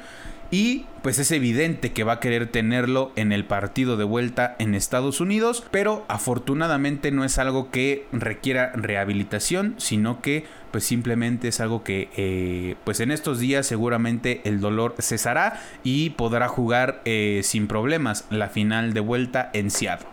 y 0.55 0.85
pues 1.03 1.19
es 1.19 1.33
evidente 1.33 1.91
que 1.91 2.05
va 2.05 2.13
a 2.13 2.21
querer 2.21 2.47
tenerlo 2.47 3.11
en 3.17 3.33
el 3.33 3.45
partido 3.45 3.97
de 3.97 4.05
vuelta 4.05 4.55
en 4.61 4.77
Estados 4.77 5.21
Unidos, 5.21 5.67
pero 5.73 6.05
afortunadamente 6.07 7.11
no 7.11 7.25
es 7.25 7.39
algo 7.39 7.73
que 7.73 8.07
requiera 8.13 8.71
rehabilitación, 8.77 9.75
sino 9.79 10.23
que 10.23 10.45
pues 10.71 10.85
simplemente 10.85 11.49
es 11.49 11.59
algo 11.59 11.83
que 11.83 12.09
eh, 12.17 12.77
pues 12.85 13.01
en 13.01 13.11
estos 13.11 13.41
días 13.41 13.67
seguramente 13.67 14.43
el 14.45 14.61
dolor 14.61 14.95
cesará 15.01 15.61
y 15.83 16.11
podrá 16.11 16.47
jugar 16.47 17.03
eh, 17.05 17.41
sin 17.43 17.67
problemas 17.67 18.25
la 18.31 18.49
final 18.49 18.95
de 18.95 19.01
vuelta 19.01 19.51
en 19.55 19.73
Seattle. 19.73 20.07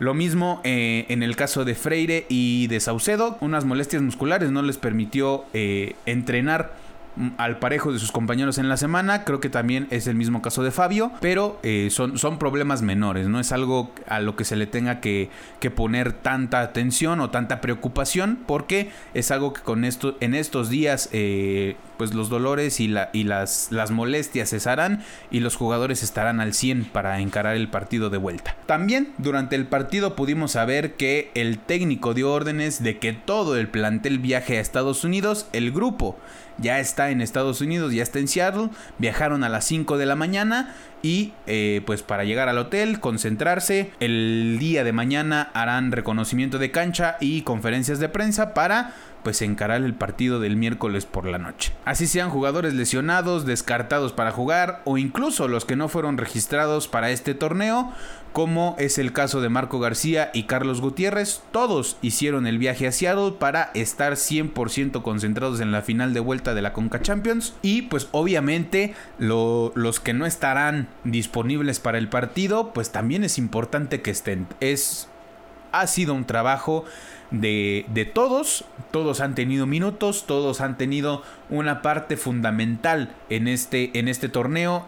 Lo 0.00 0.12
mismo 0.12 0.60
eh, 0.64 1.06
en 1.08 1.22
el 1.22 1.36
caso 1.36 1.64
de 1.64 1.76
Freire 1.76 2.26
y 2.28 2.66
de 2.66 2.80
Saucedo, 2.80 3.38
unas 3.40 3.64
molestias 3.64 4.02
musculares 4.02 4.50
no 4.50 4.62
les 4.62 4.76
permitió 4.76 5.44
entrenar 5.52 6.87
al 7.36 7.58
parejo 7.58 7.92
de 7.92 7.98
sus 7.98 8.12
compañeros 8.12 8.58
en 8.58 8.68
la 8.68 8.76
semana. 8.76 9.24
Creo 9.24 9.40
que 9.40 9.50
también 9.50 9.86
es 9.90 10.06
el 10.06 10.14
mismo 10.14 10.42
caso 10.42 10.62
de 10.62 10.70
Fabio, 10.70 11.12
pero 11.20 11.58
eh, 11.62 11.88
son, 11.90 12.18
son 12.18 12.38
problemas 12.38 12.82
menores, 12.82 13.28
no 13.28 13.40
es 13.40 13.52
algo 13.52 13.90
a 14.06 14.20
lo 14.20 14.36
que 14.36 14.44
se 14.44 14.56
le 14.56 14.66
tenga 14.66 15.00
que, 15.00 15.30
que, 15.60 15.70
poner 15.70 16.12
tanta 16.12 16.60
atención 16.60 17.20
o 17.20 17.30
tanta 17.30 17.60
preocupación, 17.60 18.38
porque 18.46 18.90
es 19.14 19.30
algo 19.30 19.52
que 19.52 19.62
con 19.62 19.84
esto, 19.84 20.16
en 20.20 20.34
estos 20.34 20.70
días 20.70 21.08
eh, 21.12 21.76
pues 21.98 22.14
los 22.14 22.30
dolores 22.30 22.80
y, 22.80 22.88
la, 22.88 23.10
y 23.12 23.24
las, 23.24 23.68
las 23.70 23.90
molestias 23.90 24.50
cesarán 24.50 25.04
y 25.30 25.40
los 25.40 25.56
jugadores 25.56 26.02
estarán 26.02 26.40
al 26.40 26.54
100 26.54 26.86
para 26.86 27.20
encarar 27.20 27.56
el 27.56 27.68
partido 27.68 28.08
de 28.08 28.16
vuelta. 28.16 28.56
También 28.66 29.12
durante 29.18 29.56
el 29.56 29.66
partido 29.66 30.16
pudimos 30.16 30.52
saber 30.52 30.94
que 30.94 31.30
el 31.34 31.58
técnico 31.58 32.14
dio 32.14 32.32
órdenes 32.32 32.82
de 32.82 32.98
que 32.98 33.12
todo 33.12 33.56
el 33.56 33.68
plantel 33.68 34.18
viaje 34.18 34.56
a 34.56 34.60
Estados 34.60 35.04
Unidos, 35.04 35.46
el 35.52 35.72
grupo 35.72 36.16
ya 36.58 36.80
está 36.80 37.10
en 37.10 37.20
Estados 37.20 37.60
Unidos, 37.60 37.92
ya 37.92 38.02
está 38.02 38.18
en 38.18 38.28
Seattle, 38.28 38.70
viajaron 38.98 39.44
a 39.44 39.48
las 39.48 39.64
5 39.64 39.96
de 39.96 40.06
la 40.06 40.16
mañana 40.16 40.74
y 41.02 41.32
eh, 41.46 41.82
pues 41.86 42.02
para 42.02 42.24
llegar 42.24 42.48
al 42.48 42.58
hotel, 42.58 43.00
concentrarse, 43.00 43.90
el 44.00 44.56
día 44.58 44.84
de 44.84 44.92
mañana 44.92 45.50
harán 45.54 45.92
reconocimiento 45.92 46.58
de 46.58 46.70
cancha 46.70 47.16
y 47.20 47.42
conferencias 47.42 47.98
de 47.98 48.08
prensa 48.08 48.54
para 48.54 48.94
pues 49.22 49.42
encarar 49.42 49.82
el 49.82 49.94
partido 49.94 50.40
del 50.40 50.56
miércoles 50.56 51.06
por 51.06 51.26
la 51.26 51.38
noche. 51.38 51.72
Así 51.84 52.06
sean 52.06 52.30
jugadores 52.30 52.74
lesionados, 52.74 53.44
descartados 53.44 54.12
para 54.12 54.30
jugar 54.30 54.80
o 54.84 54.96
incluso 54.96 55.48
los 55.48 55.64
que 55.64 55.76
no 55.76 55.88
fueron 55.88 56.18
registrados 56.18 56.88
para 56.88 57.10
este 57.10 57.34
torneo, 57.34 57.92
como 58.32 58.76
es 58.78 58.98
el 58.98 59.12
caso 59.12 59.40
de 59.40 59.48
Marco 59.48 59.80
García 59.80 60.30
y 60.32 60.44
Carlos 60.44 60.80
Gutiérrez, 60.80 61.42
todos 61.50 61.96
hicieron 62.02 62.46
el 62.46 62.58
viaje 62.58 62.86
a 62.86 62.92
Seattle 62.92 63.32
para 63.38 63.70
estar 63.74 64.14
100% 64.14 65.02
concentrados 65.02 65.60
en 65.60 65.72
la 65.72 65.82
final 65.82 66.14
de 66.14 66.20
vuelta 66.20 66.54
de 66.54 66.62
la 66.62 66.72
Conca 66.72 67.02
Champions 67.02 67.54
y 67.62 67.82
pues 67.82 68.08
obviamente 68.12 68.94
los 69.18 70.00
que 70.00 70.14
no 70.14 70.26
estarán 70.26 70.88
disponibles 71.04 71.80
para 71.80 71.98
el 71.98 72.08
partido, 72.08 72.72
pues 72.72 72.92
también 72.92 73.24
es 73.24 73.38
importante 73.38 74.02
que 74.02 74.10
estén. 74.10 74.46
Es 74.60 75.08
ha 75.72 75.86
sido 75.86 76.14
un 76.14 76.24
trabajo 76.24 76.84
de, 77.30 77.84
de, 77.88 78.04
todos, 78.04 78.64
todos 78.90 79.20
han 79.20 79.34
tenido 79.34 79.66
minutos, 79.66 80.24
todos 80.26 80.60
han 80.60 80.78
tenido 80.78 81.22
una 81.50 81.82
parte 81.82 82.16
fundamental 82.16 83.14
en 83.28 83.48
este, 83.48 83.98
en 83.98 84.08
este 84.08 84.28
torneo. 84.28 84.86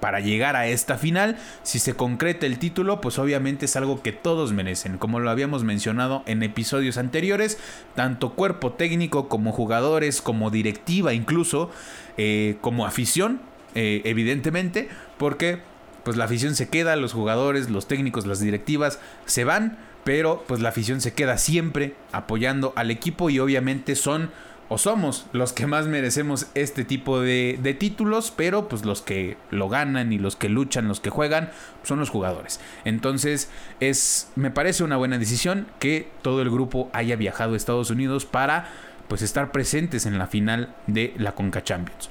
Para 0.00 0.20
llegar 0.20 0.56
a 0.56 0.66
esta 0.66 0.96
final, 0.96 1.36
si 1.62 1.78
se 1.78 1.94
concreta 1.94 2.46
el 2.46 2.58
título, 2.58 3.00
pues 3.00 3.18
obviamente 3.18 3.66
es 3.66 3.76
algo 3.76 4.02
que 4.02 4.12
todos 4.12 4.52
merecen, 4.52 4.98
como 4.98 5.20
lo 5.20 5.30
habíamos 5.30 5.64
mencionado 5.64 6.22
en 6.26 6.42
episodios 6.42 6.98
anteriores, 6.98 7.58
tanto 7.94 8.34
cuerpo 8.34 8.72
técnico 8.72 9.28
como 9.28 9.52
jugadores, 9.52 10.22
como 10.22 10.50
directiva 10.50 11.14
incluso, 11.14 11.70
eh, 12.16 12.56
como 12.60 12.86
afición, 12.86 13.40
eh, 13.74 14.02
evidentemente, 14.04 14.88
porque 15.18 15.60
pues 16.04 16.16
la 16.16 16.24
afición 16.24 16.54
se 16.54 16.68
queda, 16.68 16.96
los 16.96 17.12
jugadores, 17.12 17.68
los 17.68 17.86
técnicos, 17.86 18.26
las 18.26 18.40
directivas 18.40 18.98
se 19.26 19.44
van, 19.44 19.78
pero 20.04 20.42
pues 20.46 20.60
la 20.60 20.70
afición 20.70 21.00
se 21.00 21.12
queda 21.12 21.36
siempre 21.36 21.94
apoyando 22.12 22.72
al 22.76 22.90
equipo 22.90 23.28
y 23.28 23.40
obviamente 23.40 23.94
son 23.94 24.30
o 24.68 24.78
somos 24.78 25.26
los 25.32 25.52
que 25.52 25.66
más 25.66 25.86
merecemos 25.86 26.46
este 26.54 26.84
tipo 26.84 27.20
de, 27.20 27.76
títulos, 27.78 28.32
pero 28.34 28.68
pues 28.68 28.84
los 28.84 29.02
que 29.02 29.36
lo 29.50 29.68
ganan 29.68 30.12
y 30.12 30.18
los 30.18 30.36
que 30.36 30.48
luchan, 30.48 30.88
los 30.88 31.00
que 31.00 31.10
juegan, 31.10 31.50
son 31.82 32.00
los 32.00 32.10
jugadores. 32.10 32.60
Entonces 32.84 33.50
es, 33.80 34.30
me 34.36 34.50
parece 34.50 34.84
una 34.84 34.96
buena 34.96 35.18
decisión 35.18 35.66
que 35.78 36.08
todo 36.22 36.42
el 36.42 36.50
grupo 36.50 36.90
haya 36.92 37.16
viajado 37.16 37.54
a 37.54 37.56
Estados 37.56 37.90
Unidos 37.90 38.26
para 38.26 38.68
pues 39.08 39.22
estar 39.22 39.52
presentes 39.52 40.04
en 40.04 40.18
la 40.18 40.26
final 40.26 40.74
de 40.86 41.14
la 41.16 41.34
Conca 41.34 41.62
Champions. 41.64 42.10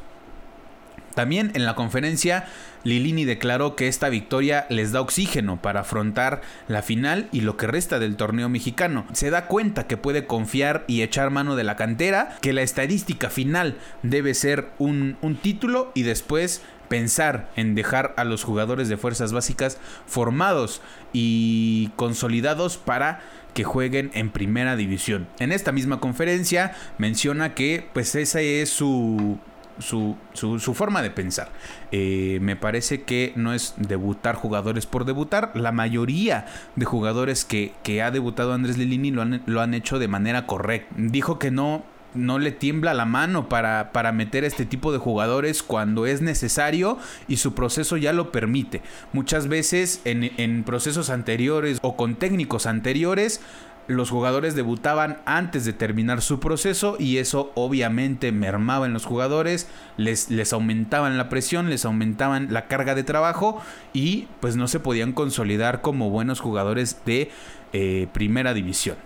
También 1.18 1.50
en 1.56 1.66
la 1.66 1.74
conferencia, 1.74 2.46
Lilini 2.84 3.26
declaró 3.26 3.76
que 3.76 3.88
esta 3.88 4.08
victoria 4.08 4.68
les 4.70 4.92
da 4.92 5.02
oxígeno 5.02 5.60
para 5.60 5.80
afrontar 5.80 6.42
la 6.68 6.84
final 6.84 7.28
y 7.32 7.42
lo 7.42 7.58
que 7.58 7.66
resta 7.66 7.98
del 7.98 8.18
torneo 8.18 8.50
mexicano. 8.50 9.04
Se 9.14 9.32
da 9.32 9.48
cuenta 9.48 9.88
que 9.88 9.98
puede 9.98 10.28
confiar 10.28 10.86
y 10.86 11.02
echar 11.02 11.32
mano 11.32 11.56
de 11.56 11.64
la 11.64 11.76
cantera, 11.76 12.38
que 12.44 12.54
la 12.54 12.62
estadística 12.62 13.32
final 13.32 13.80
debe 14.04 14.36
ser 14.36 14.70
un, 14.78 15.18
título 15.42 15.92
y 15.96 16.04
después 16.04 16.62
pensar 16.88 17.50
en 17.56 17.74
dejar 17.74 18.14
a 18.16 18.24
los 18.24 18.44
jugadores 18.44 18.88
de 18.88 18.98
fuerzas 18.98 19.34
básicas 19.34 19.80
formados 20.06 20.84
y 21.14 21.90
consolidados 21.96 22.78
para 22.78 23.22
que 23.56 23.64
jueguen 23.64 24.12
en 24.14 24.30
primera 24.30 24.76
división. 24.76 25.28
En 25.40 25.52
esta 25.52 25.72
misma 25.72 26.00
conferencia 26.00 26.76
menciona 27.00 27.56
que 27.56 27.90
pues 27.92 28.14
esa 28.14 28.40
es 28.40 28.70
su 28.70 29.40
su, 29.80 30.16
su, 30.34 30.74
forma 30.74 31.02
de 31.02 31.12
pensar. 31.12 31.50
Eh, 31.92 32.40
me 32.42 32.56
parece 32.56 33.04
que 33.04 33.34
no 33.36 33.54
es 33.54 33.74
debutar 33.78 34.36
jugadores 34.36 34.86
por 34.86 35.06
debutar. 35.06 35.52
La 35.56 35.72
mayoría 35.72 36.46
de 36.76 36.86
jugadores 36.86 37.46
que, 37.46 37.74
que 37.84 38.02
ha 38.02 38.12
debutado 38.12 38.54
Andrés 38.54 38.78
Lilini 38.78 39.12
lo 39.12 39.22
han, 39.22 39.44
lo 39.46 39.62
han 39.62 39.74
hecho 39.74 40.00
de 40.00 40.08
manera 40.08 40.46
correcta. 40.48 40.94
Dijo 40.98 41.40
que 41.40 41.52
no 41.52 41.84
no 42.14 42.40
le 42.40 42.52
tiembla 42.52 42.94
la 42.94 43.06
mano 43.06 43.48
para, 43.48 43.92
para 43.92 44.12
meter 44.12 44.44
este 44.44 44.66
tipo 44.66 44.92
de 44.92 44.98
jugadores 44.98 45.64
cuando 45.64 46.06
es 46.06 46.22
necesario 46.22 46.98
y 47.28 47.38
su 47.38 47.54
proceso 47.54 47.98
ya 47.98 48.14
lo 48.14 48.32
permite. 48.32 48.82
Muchas 49.14 49.48
veces 49.48 50.02
en, 50.04 50.32
en 50.38 50.64
procesos 50.64 51.10
anteriores 51.10 51.80
o 51.82 51.96
con 51.96 52.16
técnicos 52.16 52.66
anteriores 52.66 53.42
los 53.88 54.10
jugadores 54.10 54.56
debutaban 54.56 55.20
antes 55.26 55.66
de 55.66 55.74
terminar 55.74 56.22
su 56.22 56.40
proceso 56.40 56.98
y 57.00 57.18
eso 57.18 57.52
obviamente 57.56 58.32
mermaba 58.32 58.86
en 58.86 58.94
los 58.94 59.06
jugadores, 59.06 59.68
les, 59.96 60.30
les 60.30 60.54
aumentaban 60.54 61.18
la 61.18 61.30
presión, 61.30 61.70
les 61.70 61.86
aumentaban 61.86 62.54
la 62.54 62.68
carga 62.68 62.96
de 62.96 63.04
trabajo 63.04 63.62
y 63.94 64.28
pues 64.42 64.58
no 64.58 64.68
se 64.68 64.80
podían 64.80 65.14
consolidar 65.14 65.82
como 65.82 66.10
buenos 66.10 66.40
jugadores 66.40 66.98
de 67.06 67.32
eh, 67.74 68.08
primera 68.14 68.54
división. 68.54 68.98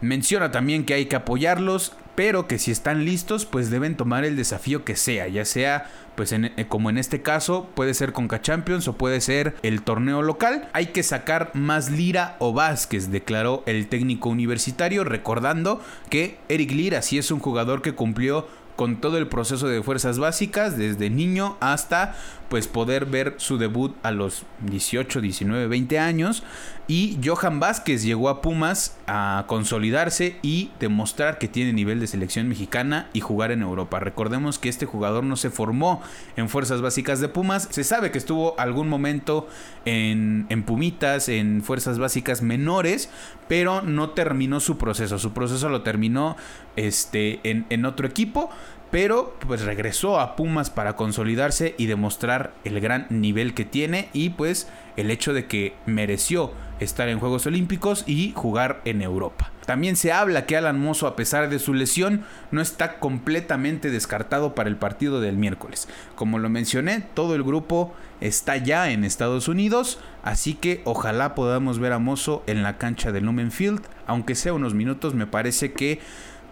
Menciona 0.00 0.50
también 0.50 0.84
que 0.84 0.94
hay 0.94 1.06
que 1.06 1.16
apoyarlos, 1.16 1.94
pero 2.14 2.46
que 2.46 2.58
si 2.58 2.70
están 2.70 3.04
listos, 3.04 3.46
pues 3.46 3.70
deben 3.70 3.96
tomar 3.96 4.24
el 4.24 4.36
desafío 4.36 4.84
que 4.84 4.96
sea, 4.96 5.28
ya 5.28 5.44
sea, 5.44 5.90
pues 6.14 6.32
en, 6.32 6.46
eh, 6.46 6.66
como 6.68 6.90
en 6.90 6.98
este 6.98 7.22
caso, 7.22 7.68
puede 7.74 7.94
ser 7.94 8.12
Conca 8.12 8.42
Champions 8.42 8.86
o 8.88 8.94
puede 8.94 9.20
ser 9.20 9.54
el 9.62 9.82
torneo 9.82 10.22
local. 10.22 10.68
Hay 10.72 10.86
que 10.86 11.02
sacar 11.02 11.50
más 11.54 11.90
Lira 11.90 12.36
o 12.38 12.52
Vázquez, 12.52 13.10
declaró 13.10 13.62
el 13.66 13.88
técnico 13.88 14.28
universitario, 14.28 15.04
recordando 15.04 15.80
que 16.10 16.38
Eric 16.48 16.72
Lira 16.72 17.02
sí 17.02 17.18
es 17.18 17.30
un 17.30 17.40
jugador 17.40 17.82
que 17.82 17.94
cumplió 17.94 18.46
con 18.76 19.00
todo 19.00 19.18
el 19.18 19.28
proceso 19.28 19.68
de 19.68 19.82
fuerzas 19.82 20.18
básicas, 20.18 20.76
desde 20.76 21.10
niño 21.10 21.56
hasta 21.60 22.16
pues 22.52 22.68
poder 22.68 23.06
ver 23.06 23.36
su 23.38 23.56
debut 23.56 23.96
a 24.02 24.10
los 24.10 24.44
18, 24.60 25.22
19, 25.22 25.68
20 25.68 25.98
años. 25.98 26.42
Y 26.86 27.18
Johan 27.24 27.60
Vázquez 27.60 28.02
llegó 28.02 28.28
a 28.28 28.42
Pumas 28.42 28.98
a 29.06 29.46
consolidarse 29.46 30.36
y 30.42 30.70
demostrar 30.78 31.38
que 31.38 31.48
tiene 31.48 31.72
nivel 31.72 31.98
de 31.98 32.06
selección 32.06 32.50
mexicana 32.50 33.08
y 33.14 33.20
jugar 33.20 33.52
en 33.52 33.62
Europa. 33.62 34.00
Recordemos 34.00 34.58
que 34.58 34.68
este 34.68 34.84
jugador 34.84 35.24
no 35.24 35.36
se 35.36 35.48
formó 35.48 36.02
en 36.36 36.50
fuerzas 36.50 36.82
básicas 36.82 37.20
de 37.20 37.28
Pumas. 37.28 37.68
Se 37.70 37.84
sabe 37.84 38.10
que 38.10 38.18
estuvo 38.18 38.54
algún 38.60 38.86
momento 38.86 39.48
en, 39.86 40.44
en 40.50 40.62
Pumitas, 40.62 41.30
en 41.30 41.62
fuerzas 41.62 41.98
básicas 41.98 42.42
menores, 42.42 43.08
pero 43.48 43.80
no 43.80 44.10
terminó 44.10 44.60
su 44.60 44.76
proceso. 44.76 45.18
Su 45.18 45.32
proceso 45.32 45.70
lo 45.70 45.80
terminó 45.80 46.36
este, 46.76 47.40
en, 47.44 47.64
en 47.70 47.86
otro 47.86 48.06
equipo 48.06 48.50
pero 48.92 49.34
pues 49.48 49.62
regresó 49.62 50.20
a 50.20 50.36
Pumas 50.36 50.68
para 50.68 50.96
consolidarse 50.96 51.74
y 51.78 51.86
demostrar 51.86 52.52
el 52.62 52.78
gran 52.78 53.06
nivel 53.08 53.54
que 53.54 53.64
tiene 53.64 54.10
y 54.12 54.30
pues 54.30 54.68
el 54.98 55.10
hecho 55.10 55.32
de 55.32 55.46
que 55.46 55.74
mereció 55.86 56.52
estar 56.78 57.08
en 57.08 57.18
Juegos 57.18 57.46
Olímpicos 57.46 58.04
y 58.06 58.32
jugar 58.36 58.82
en 58.84 59.00
Europa. 59.00 59.50
También 59.64 59.96
se 59.96 60.12
habla 60.12 60.44
que 60.44 60.56
Alan 60.56 60.78
Mozo, 60.78 61.06
a 61.06 61.16
pesar 61.16 61.48
de 61.48 61.58
su 61.58 61.72
lesión, 61.72 62.24
no 62.50 62.60
está 62.60 62.98
completamente 62.98 63.90
descartado 63.90 64.54
para 64.54 64.68
el 64.68 64.76
partido 64.76 65.22
del 65.22 65.36
miércoles. 65.36 65.88
Como 66.14 66.38
lo 66.38 66.50
mencioné, 66.50 67.02
todo 67.14 67.34
el 67.34 67.44
grupo 67.44 67.94
está 68.20 68.58
ya 68.58 68.90
en 68.90 69.04
Estados 69.04 69.48
Unidos, 69.48 70.00
así 70.22 70.52
que 70.52 70.82
ojalá 70.84 71.34
podamos 71.34 71.78
ver 71.78 71.92
a 71.92 71.98
Mozo 71.98 72.42
en 72.46 72.62
la 72.62 72.76
cancha 72.76 73.10
de 73.10 73.22
Lumenfield, 73.22 73.82
aunque 74.06 74.34
sea 74.34 74.52
unos 74.52 74.74
minutos, 74.74 75.14
me 75.14 75.26
parece 75.26 75.72
que 75.72 76.00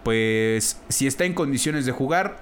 pues 0.03 0.79
si 0.89 1.07
está 1.07 1.25
en 1.25 1.33
condiciones 1.33 1.85
de 1.85 1.91
jugar, 1.91 2.37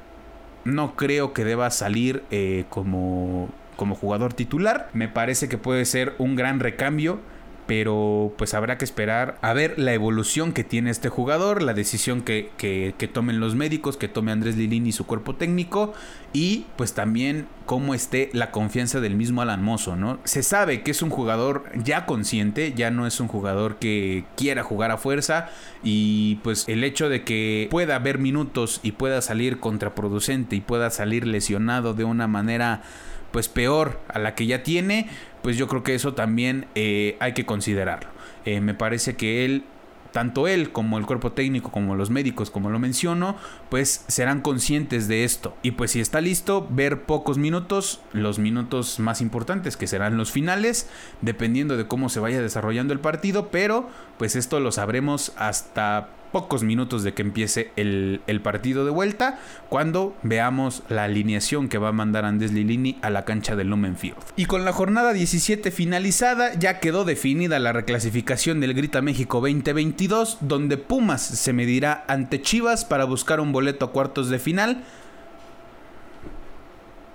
no 0.66 0.96
creo 0.96 1.34
que 1.34 1.44
deba 1.44 1.70
salir 1.72 2.24
eh, 2.32 2.66
como, 2.70 3.50
como 3.76 3.96
jugador 3.96 4.34
titular. 4.34 4.90
Me 4.94 5.08
parece 5.08 5.50
que 5.50 5.58
puede 5.58 5.86
ser 5.86 6.14
un 6.18 6.36
gran 6.36 6.60
recambio 6.60 7.20
pero 7.70 8.34
pues 8.36 8.56
habrá 8.56 8.80
que 8.80 8.84
esperar 8.84 9.38
a 9.44 9.54
ver 9.54 9.78
la 9.78 9.94
evolución 9.94 10.54
que 10.54 10.64
tiene 10.64 10.90
este 10.90 11.10
jugador, 11.10 11.62
la 11.62 11.76
decisión 11.76 12.24
que, 12.24 12.50
tomen 13.14 13.40
los 13.40 13.54
médicos, 13.54 13.96
que 13.96 14.08
tome 14.08 14.32
Andrés 14.32 14.58
Lilín 14.58 14.88
y 14.88 14.92
su 14.92 15.06
cuerpo 15.06 15.36
técnico 15.36 15.94
y 16.34 16.66
pues 16.78 16.94
también 16.94 17.46
cómo 17.68 17.94
esté 17.94 18.32
la 18.34 18.50
confianza 18.50 19.02
del 19.02 19.14
mismo 19.14 19.44
Alan 19.44 19.64
Mozo, 19.64 19.96
¿no? 19.96 20.18
Se 20.24 20.42
sabe 20.42 20.82
que 20.82 20.90
es 20.90 21.04
un 21.04 21.12
jugador 21.12 21.66
ya 21.76 22.08
consciente, 22.08 22.74
ya 22.74 22.90
no 22.90 23.06
es 23.06 23.20
un 23.20 23.28
jugador 23.28 23.76
que 23.76 24.26
quiera 24.36 24.64
jugar 24.64 24.90
a 24.90 24.98
fuerza 24.98 25.50
y 25.84 26.38
pues 26.38 26.68
el 26.68 26.84
hecho 26.84 27.08
de 27.08 27.24
que 27.24 27.68
pueda 27.70 27.98
haber 27.98 28.18
minutos 28.18 28.80
y 28.82 28.94
pueda 28.94 29.22
salir 29.22 29.60
contraproducente 29.60 30.56
y 30.56 30.62
pueda 30.62 30.90
salir 30.90 31.28
lesionado 31.28 31.94
de 31.94 32.04
una 32.04 32.26
manera 32.26 32.82
pues 33.32 33.48
peor 33.48 34.00
a 34.08 34.20
la 34.20 34.36
que 34.36 34.46
ya 34.46 34.64
tiene, 34.64 35.10
pues 35.42 35.58
yo 35.58 35.68
creo 35.68 35.84
que 35.84 35.96
eso 35.96 36.14
también 36.14 36.68
eh, 36.76 37.18
hay 37.20 37.34
que 37.34 37.46
considerarlo. 37.46 38.10
Eh, 38.46 38.62
me 38.62 38.74
parece 38.74 39.16
que 39.16 39.46
él 39.46 39.64
tanto 40.12 40.48
él 40.48 40.72
como 40.72 40.98
el 40.98 41.06
cuerpo 41.06 41.32
técnico, 41.32 41.72
como 41.72 41.96
los 41.96 42.10
médicos, 42.10 42.50
como 42.50 42.70
lo 42.70 42.80
menciono, 42.80 43.36
pues 43.70 44.04
serán 44.08 44.42
conscientes 44.42 45.08
de 45.08 45.24
esto. 45.24 45.56
Y 45.64 45.72
pues 45.72 45.92
si 45.92 46.02
está 46.02 46.22
listo, 46.22 46.68
ver 46.70 47.04
pocos 47.04 47.38
minutos, 47.38 48.02
los 48.14 48.40
minutos 48.40 49.00
más 49.00 49.22
importantes 49.22 49.78
que 49.78 49.88
serán 49.88 50.18
los 50.18 50.32
finales, 50.32 50.88
dependiendo 51.22 51.78
de 51.78 51.88
cómo 51.88 52.10
se 52.10 52.20
vaya 52.20 52.42
desarrollando 52.42 52.94
el 52.94 53.00
partido, 53.00 53.50
pero 53.50 53.90
pues 54.18 54.36
esto 54.36 54.60
lo 54.60 54.72
sabremos 54.72 55.34
hasta 55.38 56.10
pocos 56.32 56.64
minutos 56.64 57.04
de 57.04 57.14
que 57.14 57.22
empiece 57.22 57.72
el, 57.76 58.22
partido 58.44 58.86
de 58.86 58.92
vuelta, 58.92 59.40
cuando 59.68 60.16
veamos 60.24 60.84
la 60.90 61.04
alineación 61.04 61.68
que 61.68 61.78
va 61.78 61.90
a 61.90 61.94
mandar 61.94 62.26
Andes 62.26 62.54
Lilini 62.54 62.98
a 63.02 63.10
la 63.10 63.26
cancha 63.26 63.56
del 63.56 63.68
Lumenfield. 63.68 64.18
Y 64.36 64.46
con 64.46 64.66
la 64.66 64.72
jornada 64.72 65.14
17 65.14 65.72
finalizada, 65.72 66.54
ya 66.54 66.80
quedó 66.80 67.04
definida 67.04 67.60
la 67.60 67.74
reclasificación 67.74 68.60
del 68.60 68.74
Grita 68.74 69.02
México 69.02 69.42
2022, 70.08 70.38
donde 70.42 70.78
Pumas 70.78 71.22
se 71.22 71.54
medirá 71.54 72.06
ante 72.08 72.42
Chivas 72.42 72.86
para 72.86 73.04
buscar 73.06 73.40
un 73.40 73.52
boleto 73.52 73.86
a 73.86 73.92
cuartos 73.92 74.30
de 74.30 74.40
final 74.40 74.84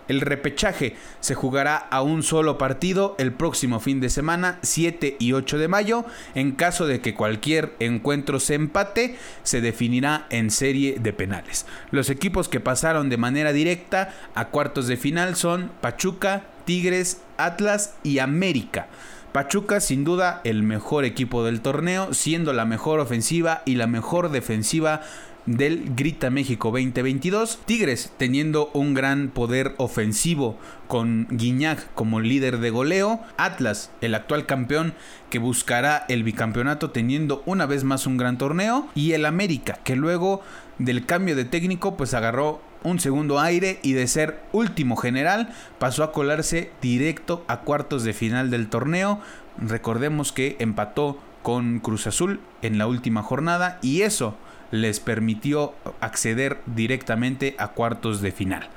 el 0.09 0.21
repechaje 0.21 0.97
se 1.21 1.35
jugará 1.35 1.77
a 1.77 2.03
un 2.03 2.23
solo 2.23 2.59
partido 2.59 3.15
el 3.19 3.33
próximo 3.33 3.81
fin 3.81 4.01
de 4.01 4.11
semana, 4.11 4.59
7 4.63 5.17
y 5.19 5.33
8 5.33 5.59
de 5.59 5.69
mayo. 5.69 6.05
En 6.35 6.53
caso 6.53 6.87
de 6.87 7.01
que 7.01 7.15
cualquier 7.15 7.75
encuentro 7.79 8.41
se 8.41 8.55
empate, 8.55 9.17
se 9.43 9.61
definirá 9.61 10.27
en 10.31 10.51
serie 10.51 10.99
de 11.01 11.13
penales. 11.13 11.67
Los 11.91 12.11
equipos 12.11 12.49
que 12.49 12.61
pasaron 12.61 13.09
de 13.09 13.17
manera 13.17 13.53
directa 13.53 14.13
a 14.35 14.49
cuartos 14.49 14.87
de 14.87 14.97
final 14.97 15.37
son 15.37 15.71
Pachuca, 15.81 16.45
Tigres, 16.67 17.23
Atlas 17.39 17.95
y 18.03 18.19
América. 18.19 18.89
Pachuca 19.35 19.81
sin 19.81 20.05
duda 20.05 20.41
el 20.45 20.63
mejor 20.63 21.05
equipo 21.05 21.43
del 21.43 21.61
torneo, 21.61 22.15
siendo 22.15 22.53
la 22.53 22.67
mejor 22.67 23.01
ofensiva 23.01 23.63
y 23.65 23.75
la 23.75 23.89
mejor 23.89 24.31
defensiva 24.31 25.01
del 25.45 25.93
Grita 25.97 26.31
México 26.31 26.69
2022. 26.71 27.59
Tigres 27.67 28.13
teniendo 28.17 28.71
un 28.75 28.95
gran 28.95 29.31
poder 29.31 29.75
ofensivo 29.79 30.57
con 30.87 31.27
Guiñac 31.33 31.93
como 31.95 32.21
líder 32.21 32.59
de 32.59 32.71
goleo. 32.71 33.19
Atlas, 33.37 33.91
el 34.03 34.15
actual 34.15 34.47
campeón 34.47 34.95
que 35.31 35.41
buscará 35.41 36.05
el 36.09 36.23
bicampeonato 36.23 36.93
teniendo 36.93 37.43
una 37.45 37.67
vez 37.67 37.83
más 37.83 38.07
un 38.07 38.17
gran 38.17 38.39
torneo. 38.39 38.87
Y 38.95 39.15
el 39.15 39.27
América 39.27 39.81
que 39.83 39.97
luego 39.97 40.43
del 40.79 41.07
cambio 41.07 41.35
de 41.35 41.45
técnico 41.45 41.97
pues 41.97 42.15
agarró 42.15 42.61
un 42.85 43.01
segundo 43.01 43.41
aire 43.41 43.81
y 43.83 43.95
de 43.95 44.07
ser 44.07 44.41
último 44.53 44.95
general 44.95 45.53
pasó 45.81 46.05
a 46.05 46.13
colarse 46.13 46.71
directo 46.81 47.45
a 47.49 47.61
cuartos 47.61 48.05
de 48.05 48.13
final 48.13 48.51
del 48.51 48.69
torneo. 48.69 49.21
Recordemos 49.59 50.31
que 50.31 50.57
empató 50.61 51.19
con 51.43 51.81
Cruz 51.81 52.07
Azul 52.07 52.41
en 52.63 52.79
la 52.79 52.87
última 52.87 53.23
jornada 53.23 53.79
y 53.83 54.03
eso 54.03 54.37
les 54.71 55.01
permitió 55.01 55.75
acceder 56.01 56.61
directamente 56.67 57.57
a 57.59 57.69
cuartos 57.69 58.21
de 58.21 58.33
final. 58.33 58.69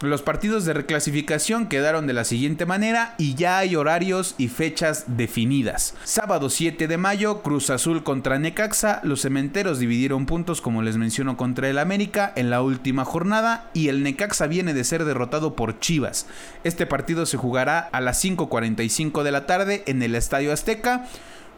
Los 0.00 0.22
partidos 0.22 0.64
de 0.64 0.74
reclasificación 0.74 1.66
quedaron 1.66 2.06
de 2.06 2.12
la 2.12 2.22
siguiente 2.22 2.66
manera 2.66 3.16
y 3.18 3.34
ya 3.34 3.58
hay 3.58 3.74
horarios 3.74 4.36
y 4.38 4.46
fechas 4.46 5.04
definidas. 5.08 5.94
Sábado 6.04 6.50
7 6.50 6.86
de 6.86 6.96
mayo, 6.96 7.42
Cruz 7.42 7.68
Azul 7.68 8.04
contra 8.04 8.38
Necaxa, 8.38 9.00
los 9.02 9.22
cementeros 9.22 9.80
dividieron 9.80 10.24
puntos 10.24 10.60
como 10.60 10.82
les 10.82 10.96
menciono 10.96 11.36
contra 11.36 11.68
el 11.68 11.80
América 11.80 12.32
en 12.36 12.48
la 12.48 12.62
última 12.62 13.04
jornada 13.04 13.70
y 13.74 13.88
el 13.88 14.04
Necaxa 14.04 14.46
viene 14.46 14.72
de 14.72 14.84
ser 14.84 15.04
derrotado 15.04 15.56
por 15.56 15.80
Chivas. 15.80 16.26
Este 16.62 16.86
partido 16.86 17.26
se 17.26 17.36
jugará 17.36 17.80
a 17.80 18.00
las 18.00 18.24
5.45 18.24 19.24
de 19.24 19.32
la 19.32 19.46
tarde 19.46 19.82
en 19.88 20.00
el 20.04 20.14
Estadio 20.14 20.52
Azteca. 20.52 21.08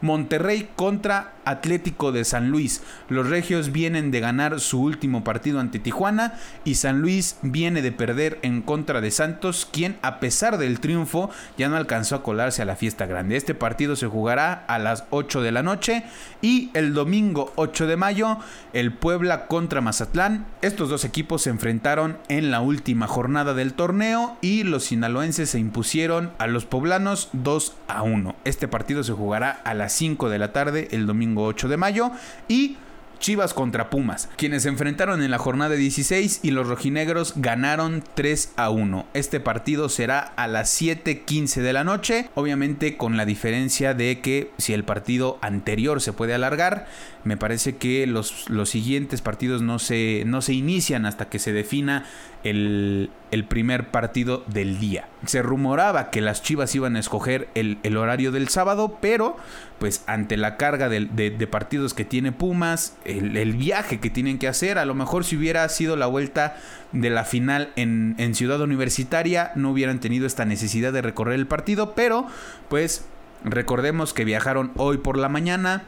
Monterrey 0.00 0.68
contra 0.76 1.34
Atlético 1.44 2.12
de 2.12 2.24
San 2.24 2.50
Luis. 2.50 2.82
Los 3.08 3.28
Regios 3.28 3.72
vienen 3.72 4.10
de 4.10 4.20
ganar 4.20 4.60
su 4.60 4.80
último 4.80 5.24
partido 5.24 5.60
ante 5.60 5.78
Tijuana 5.78 6.34
y 6.64 6.76
San 6.76 7.00
Luis 7.00 7.36
viene 7.42 7.82
de 7.82 7.92
perder 7.92 8.38
en 8.42 8.62
contra 8.62 9.00
de 9.00 9.10
Santos, 9.10 9.68
quien 9.70 9.96
a 10.02 10.20
pesar 10.20 10.58
del 10.58 10.80
triunfo 10.80 11.30
ya 11.58 11.68
no 11.68 11.76
alcanzó 11.76 12.16
a 12.16 12.22
colarse 12.22 12.62
a 12.62 12.66
la 12.66 12.76
fiesta 12.76 13.06
grande. 13.06 13.36
Este 13.36 13.54
partido 13.54 13.96
se 13.96 14.06
jugará 14.06 14.64
a 14.68 14.78
las 14.78 15.04
8 15.10 15.42
de 15.42 15.52
la 15.52 15.62
noche 15.62 16.04
y 16.42 16.70
el 16.74 16.94
domingo 16.94 17.52
8 17.56 17.86
de 17.86 17.96
mayo 17.96 18.38
el 18.72 18.92
Puebla 18.92 19.46
contra 19.46 19.80
Mazatlán. 19.80 20.46
Estos 20.62 20.88
dos 20.88 21.04
equipos 21.04 21.42
se 21.42 21.50
enfrentaron 21.50 22.18
en 22.28 22.50
la 22.50 22.60
última 22.60 23.06
jornada 23.06 23.54
del 23.54 23.74
torneo 23.74 24.36
y 24.40 24.62
los 24.62 24.84
sinaloenses 24.84 25.50
se 25.50 25.58
impusieron 25.58 26.30
a 26.38 26.46
los 26.46 26.64
poblanos 26.64 27.28
2 27.32 27.74
a 27.88 28.02
1. 28.02 28.36
Este 28.44 28.68
partido 28.68 29.02
se 29.02 29.12
jugará 29.12 29.50
a 29.64 29.74
las 29.74 29.89
5 29.92 30.28
de 30.28 30.38
la 30.38 30.52
tarde 30.52 30.88
el 30.92 31.06
domingo 31.06 31.44
8 31.44 31.68
de 31.68 31.76
mayo 31.76 32.10
y 32.48 32.76
Chivas 33.20 33.52
contra 33.52 33.90
Pumas, 33.90 34.30
quienes 34.36 34.62
se 34.62 34.70
enfrentaron 34.70 35.22
en 35.22 35.30
la 35.30 35.36
jornada 35.36 35.74
16 35.74 36.40
y 36.42 36.52
los 36.52 36.66
rojinegros 36.66 37.34
ganaron 37.36 38.02
3 38.14 38.54
a 38.56 38.70
1. 38.70 39.06
Este 39.12 39.40
partido 39.40 39.90
será 39.90 40.20
a 40.20 40.48
las 40.48 40.70
7:15 40.70 41.60
de 41.60 41.72
la 41.74 41.84
noche, 41.84 42.30
obviamente 42.34 42.96
con 42.96 43.18
la 43.18 43.26
diferencia 43.26 43.92
de 43.92 44.20
que 44.20 44.50
si 44.56 44.72
el 44.72 44.84
partido 44.84 45.38
anterior 45.42 46.00
se 46.00 46.14
puede 46.14 46.32
alargar, 46.32 46.86
me 47.22 47.36
parece 47.36 47.76
que 47.76 48.06
los, 48.06 48.48
los 48.48 48.70
siguientes 48.70 49.20
partidos 49.20 49.60
no 49.60 49.78
se, 49.78 50.22
no 50.24 50.40
se 50.40 50.54
inician 50.54 51.04
hasta 51.04 51.28
que 51.28 51.38
se 51.38 51.52
defina 51.52 52.06
el, 52.42 53.10
el, 53.30 53.44
primer 53.44 53.88
partido 53.88 54.44
del 54.46 54.78
día. 54.78 55.08
Se 55.26 55.42
rumoraba 55.42 56.10
que 56.10 56.20
las 56.20 56.42
Chivas 56.42 56.74
iban 56.74 56.96
a 56.96 57.00
escoger 57.00 57.48
el, 57.54 57.78
el 57.82 57.96
horario 57.96 58.32
del 58.32 58.48
sábado, 58.48 58.98
pero 59.00 59.36
pues 59.78 60.04
ante 60.06 60.36
la 60.36 60.56
carga 60.56 60.88
de, 60.88 61.06
de, 61.06 61.46
partidos 61.46 61.94
que 61.94 62.04
tiene 62.04 62.32
Pumas, 62.32 62.96
el, 63.04 63.36
el, 63.36 63.54
viaje 63.54 63.98
que 63.98 64.10
tienen 64.10 64.38
que 64.38 64.48
hacer, 64.48 64.78
a 64.78 64.84
lo 64.84 64.94
mejor 64.94 65.24
si 65.24 65.36
hubiera 65.36 65.68
sido 65.68 65.96
la 65.96 66.06
vuelta 66.06 66.56
de 66.92 67.10
la 67.10 67.24
final 67.24 67.72
en, 67.76 68.14
en 68.18 68.34
Ciudad 68.34 68.60
Universitaria, 68.60 69.52
no 69.54 69.70
hubieran 69.70 70.00
tenido 70.00 70.26
esta 70.26 70.44
necesidad 70.44 70.92
de 70.92 71.02
recorrer 71.02 71.34
el 71.34 71.46
partido, 71.46 71.94
pero 71.94 72.26
pues 72.68 73.06
recordemos 73.42 74.12
que 74.12 74.24
viajaron 74.24 74.72
hoy 74.76 74.98
por 74.98 75.16
la 75.16 75.28
mañana, 75.28 75.84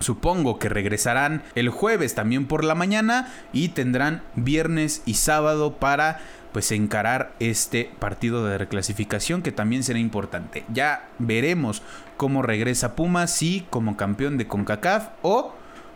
Supongo 0.00 0.58
que 0.58 0.70
regresarán 0.70 1.42
el 1.54 1.68
jueves 1.68 2.14
también 2.14 2.46
por 2.46 2.64
la 2.64 2.74
mañana 2.74 3.30
y 3.52 3.68
tendrán 3.68 4.22
viernes 4.34 5.02
y 5.04 5.14
sábado 5.14 5.74
para 5.74 6.20
pues 6.52 6.72
encarar 6.72 7.32
este 7.40 7.90
partido 7.98 8.44
de 8.46 8.58
reclasificación 8.58 9.42
que 9.42 9.52
también 9.52 9.82
será 9.82 9.98
importante. 9.98 10.64
Ya 10.72 11.08
veremos 11.18 11.82
cómo 12.16 12.42
regresa 12.42 12.96
Pumas, 12.96 13.32
si 13.34 13.66
como 13.70 13.96
campeón 13.96 14.38
de 14.38 14.46
CONCACAF 14.46 15.08
o 15.22 15.54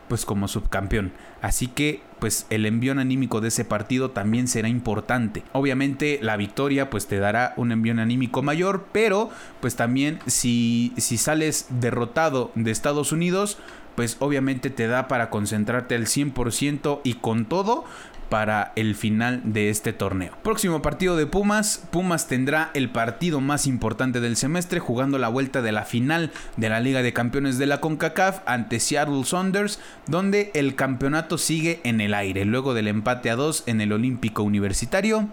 pues 0.09 0.25
como 0.25 0.49
subcampeón. 0.49 1.13
Así 1.41 1.67
que 1.67 2.03
pues 2.19 2.47
el 2.51 2.67
envión 2.67 2.99
anímico 2.99 3.41
de 3.41 3.49
ese 3.49 3.65
partido 3.65 4.11
también 4.11 4.49
será 4.49 4.69
importante. 4.69 5.43
Obviamente 5.53 6.19
la 6.23 6.37
victoria 6.37 6.91
pues 6.91 7.07
te 7.07 7.19
dará 7.19 7.53
un 7.57 7.73
envión 7.73 7.99
anímico 7.99 8.43
mayor, 8.43 8.87
pero 8.93 9.31
pues 9.61 9.77
también 9.77 10.19
si, 10.27 10.93
si 10.97 11.19
sales 11.19 11.67
derrotado 11.69 12.51
de 12.55 12.71
Estados 12.71 13.13
Unidos, 13.13 13.59
pues 13.95 14.17
obviamente 14.21 14.71
te 14.71 14.87
da 14.87 15.09
para 15.09 15.31
concentrarte 15.31 15.95
al 15.95 16.07
100% 16.07 17.01
y 17.05 17.15
con 17.15 17.45
todo 17.45 17.85
para 18.29 18.73
el 18.77 18.95
final 18.95 19.41
de 19.45 19.71
este 19.71 19.93
torneo. 19.93 20.33
Próximo 20.43 20.83
partido 20.83 21.17
de 21.17 21.27
Pumas. 21.27 21.85
Pumas 21.91 22.27
tendrá 22.27 22.71
el 22.75 22.91
partido 22.91 23.41
más 23.41 23.67
importante 23.67 24.21
del 24.21 24.37
semestre 24.37 24.81
jugando 24.81 25.19
la 25.19 25.29
vuelta 25.29 25.63
de 25.63 25.73
la 25.73 25.85
final 25.85 26.31
de 26.57 26.69
la 26.69 26.81
Liga 26.81 27.03
de 27.03 27.13
Campeones 27.13 27.59
de 27.59 27.67
la 27.67 27.81
CONCACAF 27.81 28.41
ante 28.47 28.81
Seattle 28.81 29.25
Saunders, 29.25 29.81
donde 30.07 30.51
el 30.55 30.75
campeonato 30.75 31.39
sigue 31.39 31.81
en 31.85 32.01
el 32.01 32.15
aire 32.15 32.45
luego 32.45 32.75
del 32.75 32.89
empate 32.89 33.31
a 33.31 33.37
2 33.37 33.65
en 33.67 33.81
el 33.81 33.93
Olímpico 33.93 34.43
Universitario. 34.43 35.29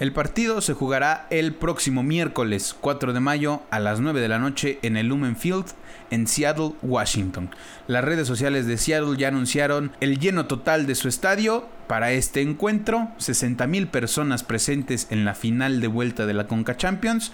El 0.00 0.12
partido 0.12 0.60
se 0.60 0.74
jugará 0.74 1.28
el 1.30 1.54
próximo 1.54 2.02
miércoles 2.02 2.74
4 2.80 3.12
de 3.12 3.20
mayo 3.20 3.62
a 3.70 3.78
las 3.78 4.00
9 4.00 4.20
de 4.20 4.26
la 4.26 4.40
noche 4.40 4.80
en 4.82 4.96
el 4.96 5.06
Lumen 5.06 5.36
Field 5.36 5.66
en 6.10 6.26
Seattle, 6.26 6.72
Washington. 6.82 7.50
Las 7.86 8.02
redes 8.02 8.26
sociales 8.26 8.66
de 8.66 8.76
Seattle 8.76 9.16
ya 9.16 9.28
anunciaron 9.28 9.92
el 10.00 10.18
lleno 10.18 10.46
total 10.46 10.86
de 10.86 10.96
su 10.96 11.06
estadio 11.06 11.68
para 11.86 12.10
este 12.10 12.42
encuentro, 12.42 13.08
60 13.18 13.68
mil 13.68 13.86
personas 13.86 14.42
presentes 14.42 15.06
en 15.10 15.24
la 15.24 15.36
final 15.36 15.80
de 15.80 15.86
vuelta 15.86 16.26
de 16.26 16.34
la 16.34 16.48
Conca 16.48 16.76
Champions. 16.76 17.30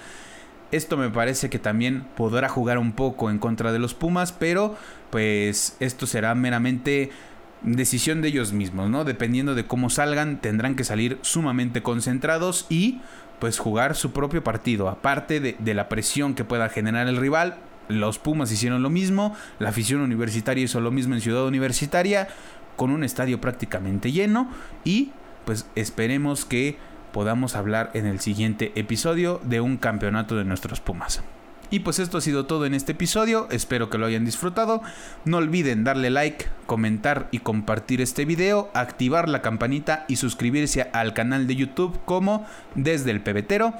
Esto 0.70 0.98
me 0.98 1.08
parece 1.08 1.48
que 1.48 1.58
también 1.58 2.04
podrá 2.14 2.50
jugar 2.50 2.76
un 2.76 2.92
poco 2.92 3.30
en 3.30 3.38
contra 3.38 3.72
de 3.72 3.78
los 3.78 3.94
Pumas, 3.94 4.32
pero 4.32 4.76
pues 5.08 5.76
esto 5.80 6.06
será 6.06 6.34
meramente 6.34 7.10
decisión 7.62 8.22
de 8.22 8.28
ellos 8.28 8.52
mismos, 8.52 8.90
¿no? 8.90 9.04
Dependiendo 9.04 9.54
de 9.54 9.66
cómo 9.66 9.90
salgan, 9.90 10.40
tendrán 10.40 10.76
que 10.76 10.84
salir 10.84 11.18
sumamente 11.22 11.82
concentrados 11.82 12.66
y 12.68 13.00
pues 13.38 13.58
jugar 13.58 13.96
su 13.96 14.12
propio 14.12 14.44
partido. 14.44 14.88
Aparte 14.88 15.40
de, 15.40 15.74
la 15.74 15.88
presión 15.88 16.34
que 16.34 16.44
pueda 16.44 16.68
generar 16.68 17.08
el 17.08 17.16
rival, 17.16 17.56
los 17.88 18.18
Pumas 18.18 18.52
hicieron 18.52 18.82
lo 18.82 18.90
mismo, 18.90 19.34
la 19.58 19.70
afición 19.70 20.00
universitaria 20.00 20.64
hizo 20.64 20.80
lo 20.80 20.90
mismo 20.90 21.14
en 21.14 21.20
Ciudad 21.20 21.46
Universitaria, 21.46 22.28
con 22.76 22.90
un 22.90 23.02
estadio 23.02 23.40
prácticamente 23.40 24.12
lleno 24.12 24.50
y 24.84 25.10
pues 25.44 25.66
esperemos 25.74 26.44
que 26.44 26.78
podamos 27.12 27.56
hablar 27.56 27.90
en 27.94 28.06
el 28.06 28.20
siguiente 28.20 28.72
episodio 28.74 29.40
de 29.42 29.60
un 29.60 29.76
campeonato 29.76 30.36
de 30.36 30.44
nuestros 30.44 30.80
Pumas. 30.80 31.22
Y 31.70 31.80
pues 31.80 32.00
esto 32.00 32.18
ha 32.18 32.20
sido 32.20 32.46
todo 32.46 32.66
en 32.66 32.74
este 32.74 32.92
episodio, 32.92 33.46
espero 33.50 33.90
que 33.90 33.98
lo 33.98 34.06
hayan 34.06 34.24
disfrutado. 34.24 34.82
No 35.24 35.36
olviden 35.36 35.84
darle 35.84 36.10
like, 36.10 36.46
comentar 36.66 37.28
y 37.30 37.38
compartir 37.38 38.00
este 38.00 38.24
video, 38.24 38.70
activar 38.74 39.28
la 39.28 39.40
campanita 39.40 40.04
y 40.08 40.16
suscribirse 40.16 40.90
al 40.92 41.14
canal 41.14 41.46
de 41.46 41.54
YouTube 41.54 42.00
como 42.04 42.44
Desde 42.74 43.12
el 43.12 43.20
Pebetero. 43.20 43.74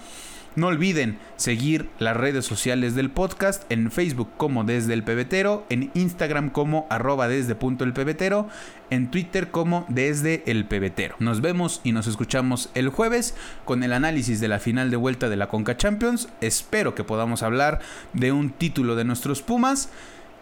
No 0.56 0.66
olviden 0.66 1.18
seguir 1.36 1.88
las 2.00 2.16
redes 2.16 2.44
sociales 2.44 2.96
del 2.96 3.10
podcast 3.10 3.70
en 3.70 3.92
Facebook 3.92 4.30
como 4.36 4.64
Desde 4.64 4.94
el 4.94 5.04
Pebetero, 5.04 5.64
en 5.68 5.92
Instagram 5.94 6.50
como 6.50 6.88
arroba 6.90 7.28
desde 7.28 7.54
punto 7.54 7.84
el 7.84 7.92
pebetero, 7.92 8.48
en 8.90 9.12
Twitter 9.12 9.52
como 9.52 9.86
Desde 9.88 10.42
el 10.46 10.64
Pebetero. 10.64 11.14
Nos 11.20 11.40
vemos 11.40 11.80
y 11.84 11.92
nos 11.92 12.08
escuchamos 12.08 12.68
el 12.74 12.88
jueves 12.88 13.36
con 13.64 13.84
el 13.84 13.92
análisis 13.92 14.40
de 14.40 14.48
la 14.48 14.58
final 14.58 14.90
de 14.90 14.96
vuelta 14.96 15.28
de 15.28 15.36
la 15.36 15.48
Conca 15.48 15.76
Champions. 15.76 16.28
Espero 16.40 16.96
que 16.96 17.04
podamos 17.04 17.44
hablar 17.44 17.78
de 18.12 18.32
un 18.32 18.50
título 18.50 18.96
de 18.96 19.04
nuestros 19.04 19.42
Pumas. 19.42 19.88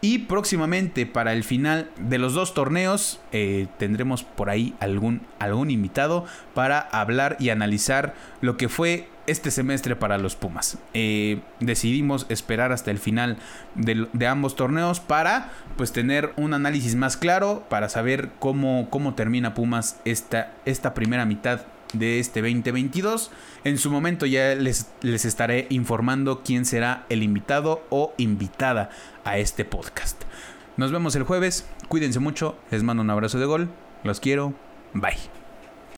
Y 0.01 0.19
próximamente 0.19 1.05
para 1.05 1.33
el 1.33 1.43
final 1.43 1.89
de 1.97 2.19
los 2.19 2.33
dos 2.33 2.53
torneos 2.53 3.19
eh, 3.33 3.67
tendremos 3.77 4.23
por 4.23 4.49
ahí 4.49 4.73
algún, 4.79 5.21
algún 5.39 5.71
invitado 5.71 6.25
para 6.53 6.79
hablar 6.79 7.35
y 7.39 7.49
analizar 7.49 8.13
lo 8.39 8.55
que 8.55 8.69
fue 8.69 9.09
este 9.27 9.51
semestre 9.51 9.95
para 9.95 10.17
los 10.17 10.35
Pumas. 10.35 10.77
Eh, 10.93 11.41
decidimos 11.59 12.25
esperar 12.29 12.71
hasta 12.71 12.91
el 12.91 12.97
final 12.97 13.37
de, 13.75 14.27
ambos 14.27 14.55
torneos 14.55 15.01
para 15.01 15.51
pues 15.77 15.91
tener 15.91 16.33
un 16.37 16.53
análisis 16.53 16.95
más 16.95 17.17
claro, 17.17 17.65
para 17.69 17.89
saber 17.89 18.29
cómo, 18.39 18.87
cómo 18.89 19.15
termina 19.15 19.53
Pumas 19.53 19.99
esta, 20.05 20.53
esta 20.65 20.93
primera 20.93 21.25
mitad 21.25 21.61
de 21.93 22.19
este 22.19 22.41
2022. 22.41 23.31
En 23.63 23.77
su 23.77 23.91
momento 23.91 24.25
ya 24.25 24.55
les, 24.55 24.87
les 25.01 25.25
estaré 25.25 25.67
informando 25.69 26.41
quién 26.43 26.65
será 26.65 27.05
el 27.09 27.23
invitado 27.23 27.83
o 27.89 28.13
invitada 28.17 28.89
a 29.23 29.37
este 29.37 29.65
podcast. 29.65 30.23
Nos 30.77 30.91
vemos 30.91 31.15
el 31.15 31.23
jueves, 31.23 31.65
cuídense 31.87 32.19
mucho, 32.19 32.55
les 32.71 32.83
mando 32.83 33.03
un 33.03 33.09
abrazo 33.09 33.39
de 33.39 33.45
gol, 33.45 33.69
los 34.03 34.19
quiero, 34.19 34.53
bye. 34.93 35.38